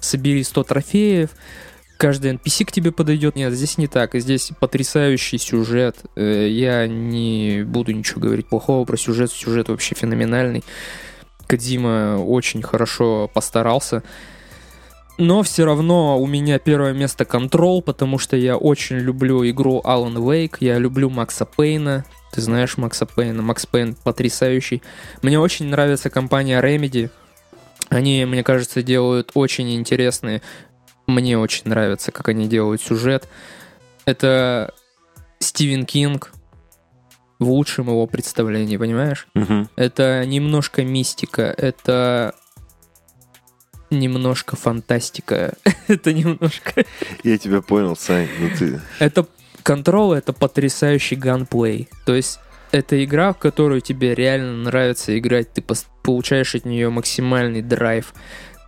[0.00, 1.30] собери 100 трофеев,
[1.96, 3.36] каждый NPC к тебе подойдет.
[3.36, 4.14] Нет, здесь не так.
[4.14, 5.96] Здесь потрясающий сюжет.
[6.14, 9.30] Э, Я не буду ничего говорить плохого про сюжет.
[9.30, 10.64] Сюжет вообще феноменальный.
[11.46, 14.02] Кадима очень хорошо постарался.
[15.18, 20.16] Но все равно у меня первое место Control, потому что я очень люблю игру Alan
[20.16, 22.04] Wake, я люблю Макса Пейна.
[22.32, 24.82] Ты знаешь Макса Пейна, Макс Пейн потрясающий.
[25.22, 27.08] Мне очень нравится компания Remedy.
[27.88, 30.42] Они, мне кажется, делают очень интересные.
[31.06, 33.28] Мне очень нравится, как они делают сюжет.
[34.04, 34.74] Это
[35.38, 36.32] Стивен Кинг
[37.38, 39.26] в лучшем его представлении, понимаешь?
[39.34, 39.68] Мгм.
[39.76, 42.34] Это немножко мистика, это
[43.90, 45.54] немножко фантастика,
[45.88, 46.84] это немножко...
[47.22, 48.28] Я тебя понял, Сань.
[48.40, 48.80] Ну ты...
[48.98, 49.26] Это
[49.62, 51.88] контрол, это потрясающий ганплей.
[52.04, 52.40] То есть
[52.72, 55.62] это игра, в которую тебе реально нравится играть, ты
[56.02, 58.14] получаешь от нее максимальный драйв,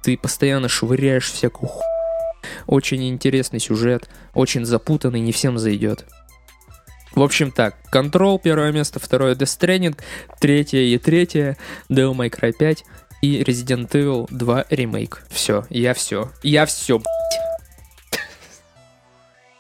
[0.03, 1.83] ты постоянно швыряешь всякую ху...
[2.67, 6.07] Очень интересный сюжет, очень запутанный, не всем зайдет.
[7.15, 9.99] В общем так, Control первое место, второе Death Stranding,
[10.41, 11.57] третье и третье
[11.89, 12.85] Devil May Cry 5.
[13.23, 15.25] и Resident Evil 2 ремейк.
[15.29, 16.31] Все, я все.
[16.43, 18.21] Я все, блядь.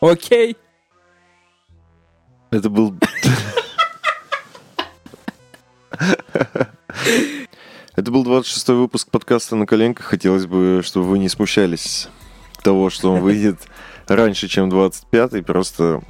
[0.12, 0.56] Окей.
[2.50, 2.94] Это был...
[7.96, 10.06] Это был 26-й выпуск подкаста «На коленках».
[10.06, 12.08] Хотелось бы, чтобы вы не смущались
[12.62, 13.60] того, что он выйдет
[14.06, 15.42] раньше, чем 25-й.
[15.42, 16.02] Просто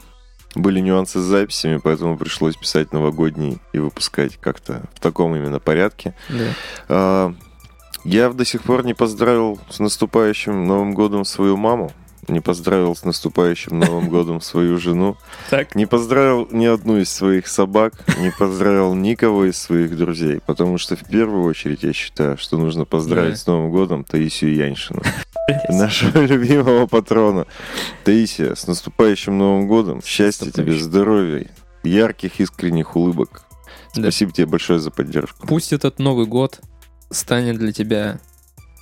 [0.54, 6.14] были нюансы с записями, поэтому пришлось писать новогодний и выпускать как-то в таком именно порядке.
[6.28, 6.44] Да.
[6.88, 7.34] А,
[8.04, 11.92] Я до сих пор не поздравил с наступающим Новым годом свою маму,
[12.28, 15.16] не поздравил с наступающим Новым годом свою жену,
[15.50, 15.74] Так.
[15.74, 20.96] не поздравил ни одну из своих собак, не поздравил никого из своих друзей, потому что
[20.96, 23.36] в первую очередь я считаю, что нужно поздравить Да.
[23.38, 25.02] с Новым годом Таисию Яньшину,
[25.68, 27.46] нашего любимого патрона.
[28.04, 31.50] Таисия, с наступающим Новым годом, счастья тебе, здоровья,
[31.82, 33.42] ярких искренних улыбок.
[33.94, 34.02] Да.
[34.02, 35.46] Спасибо тебе большое за поддержку.
[35.46, 36.60] Пусть этот Новый год
[37.10, 38.20] станет для тебя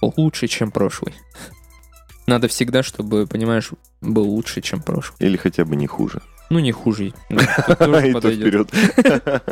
[0.02, 1.14] лучше, чем прошлый.
[2.26, 3.70] Надо всегда, чтобы, понимаешь,
[4.00, 5.16] был лучше, чем прошлый.
[5.20, 6.20] Или хотя бы не хуже.
[6.48, 7.06] Ну, не хуже.
[7.28, 8.70] И то вперед.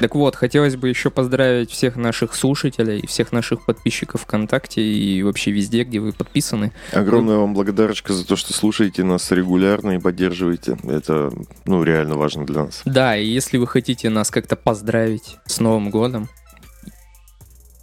[0.00, 5.50] Так вот, хотелось бы еще поздравить всех наших слушателей, всех наших подписчиков ВКонтакте и вообще
[5.50, 6.72] везде, где вы подписаны.
[6.92, 10.76] Огромная вам благодарочка за то, что слушаете нас регулярно и поддерживаете.
[10.84, 11.32] Это,
[11.64, 12.82] ну, реально важно для нас.
[12.84, 16.28] Да, и если вы хотите нас как-то поздравить с Новым годом,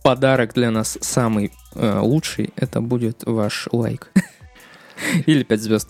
[0.04, 4.12] подарок для нас самый лучший, это будет ваш лайк.
[5.26, 5.90] Или 5 звезд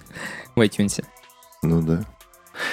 [0.55, 1.03] в iTunes.
[1.61, 2.05] Ну да.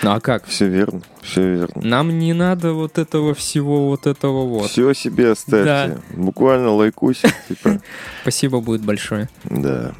[0.02, 0.44] Ну а как?
[0.44, 1.82] Все верно, все верно.
[1.82, 4.70] Нам не надо вот этого всего, вот этого вот.
[4.70, 6.00] Все себе оставьте.
[6.14, 7.80] Буквально лайкусик, типа.
[8.22, 9.28] Спасибо будет большое.
[9.44, 9.92] Да.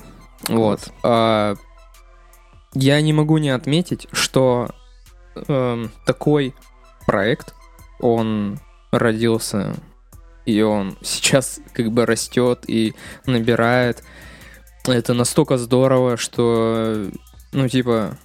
[0.49, 0.93] Вот.
[1.03, 1.55] А,
[2.75, 4.71] я не могу не отметить, что
[5.35, 6.55] эм, такой
[7.07, 7.55] проект,
[8.01, 8.59] он
[8.93, 9.75] родился,
[10.51, 12.94] и он сейчас как бы растет и
[13.26, 14.03] набирает.
[14.86, 17.11] Это настолько здорово, что,
[17.53, 18.18] ну, типа,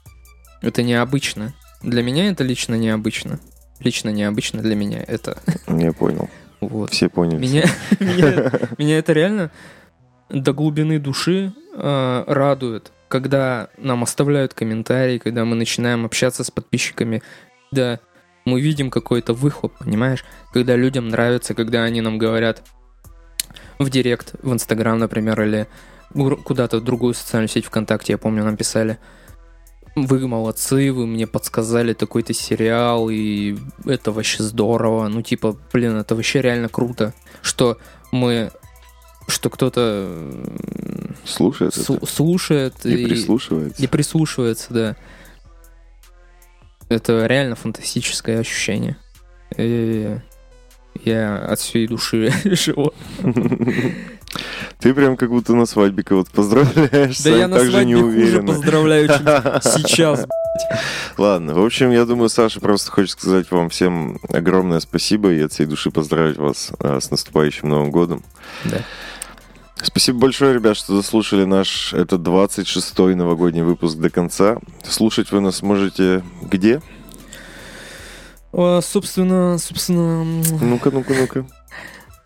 [0.62, 1.54] это необычно.
[1.82, 3.40] Для меня это лично необычно.
[3.80, 5.38] Лично необычно для меня это.
[5.68, 6.30] Я понял.
[6.62, 6.92] Вот.
[6.92, 7.38] Все поняли.
[7.38, 7.64] Меня,
[8.00, 9.52] меня, меня это реально
[10.30, 17.22] до глубины души э, радует, когда нам оставляют комментарии, когда мы начинаем общаться с подписчиками,
[17.70, 18.00] когда
[18.46, 20.24] мы видим какой-то выхлоп, понимаешь?
[20.54, 22.62] Когда людям нравится, когда они нам говорят
[23.80, 25.68] в директ, в Инстаграм, например, или
[26.44, 28.98] куда-то в другую социальную сеть ВКонтакте, я помню, нам писали.
[29.96, 35.08] Вы молодцы, вы мне подсказали такой-то сериал, и это вообще здорово.
[35.08, 37.78] Ну, типа, блин, это вообще реально круто, что
[38.12, 38.52] мы,
[39.28, 43.82] что кто-то м, Слушает су- это слушает и прислушивается.
[43.82, 44.96] и прислушивается, да.
[46.90, 48.98] Это реально фантастическое ощущение.
[49.58, 50.18] И
[51.04, 52.94] я от всей души живу.
[54.80, 57.20] Ты прям как будто на свадьбе кого-то поздравляешь.
[57.22, 58.54] Да я на свадьбе хуже неуверенно.
[58.54, 59.18] поздравляю, чем
[59.64, 60.26] сейчас.
[61.18, 65.54] Ладно, в общем, я думаю, Саша просто хочет сказать вам всем огромное спасибо и от
[65.54, 68.24] всей души поздравить вас а, с наступающим Новым годом.
[68.66, 68.78] Да.
[69.86, 74.58] Спасибо большое, ребят, что дослушали наш, это 26-й новогодний выпуск до конца.
[74.84, 76.82] Слушать вы нас можете где?
[78.52, 80.24] А, Собственно, собственно,
[80.60, 81.46] Ну-ка, ну-ка, ну-ка.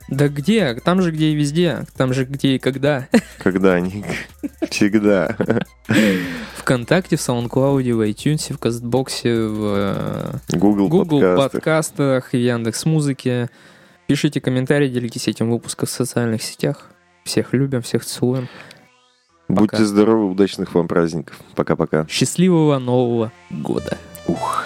[0.07, 0.73] да где?
[0.75, 1.85] Там же, где и везде.
[1.97, 3.09] Там же, где и когда.
[3.39, 4.05] Когда они?
[4.69, 5.35] Всегда.
[6.55, 11.57] Вконтакте, в SoundCloud, в iTunes, в Кастбоксе, в э, Google, Google подкасты.
[11.57, 13.49] подкастах, в Яндекс Музыке.
[14.07, 16.91] Пишите комментарии, делитесь этим выпуском в социальных сетях.
[17.29, 18.47] Всех любим, всех целуем.
[19.47, 19.85] Будьте Пока.
[19.85, 21.39] здоровы, удачных вам праздников.
[21.53, 22.07] Пока-пока.
[22.09, 23.99] Счастливого Нового года.
[24.25, 24.65] Ух.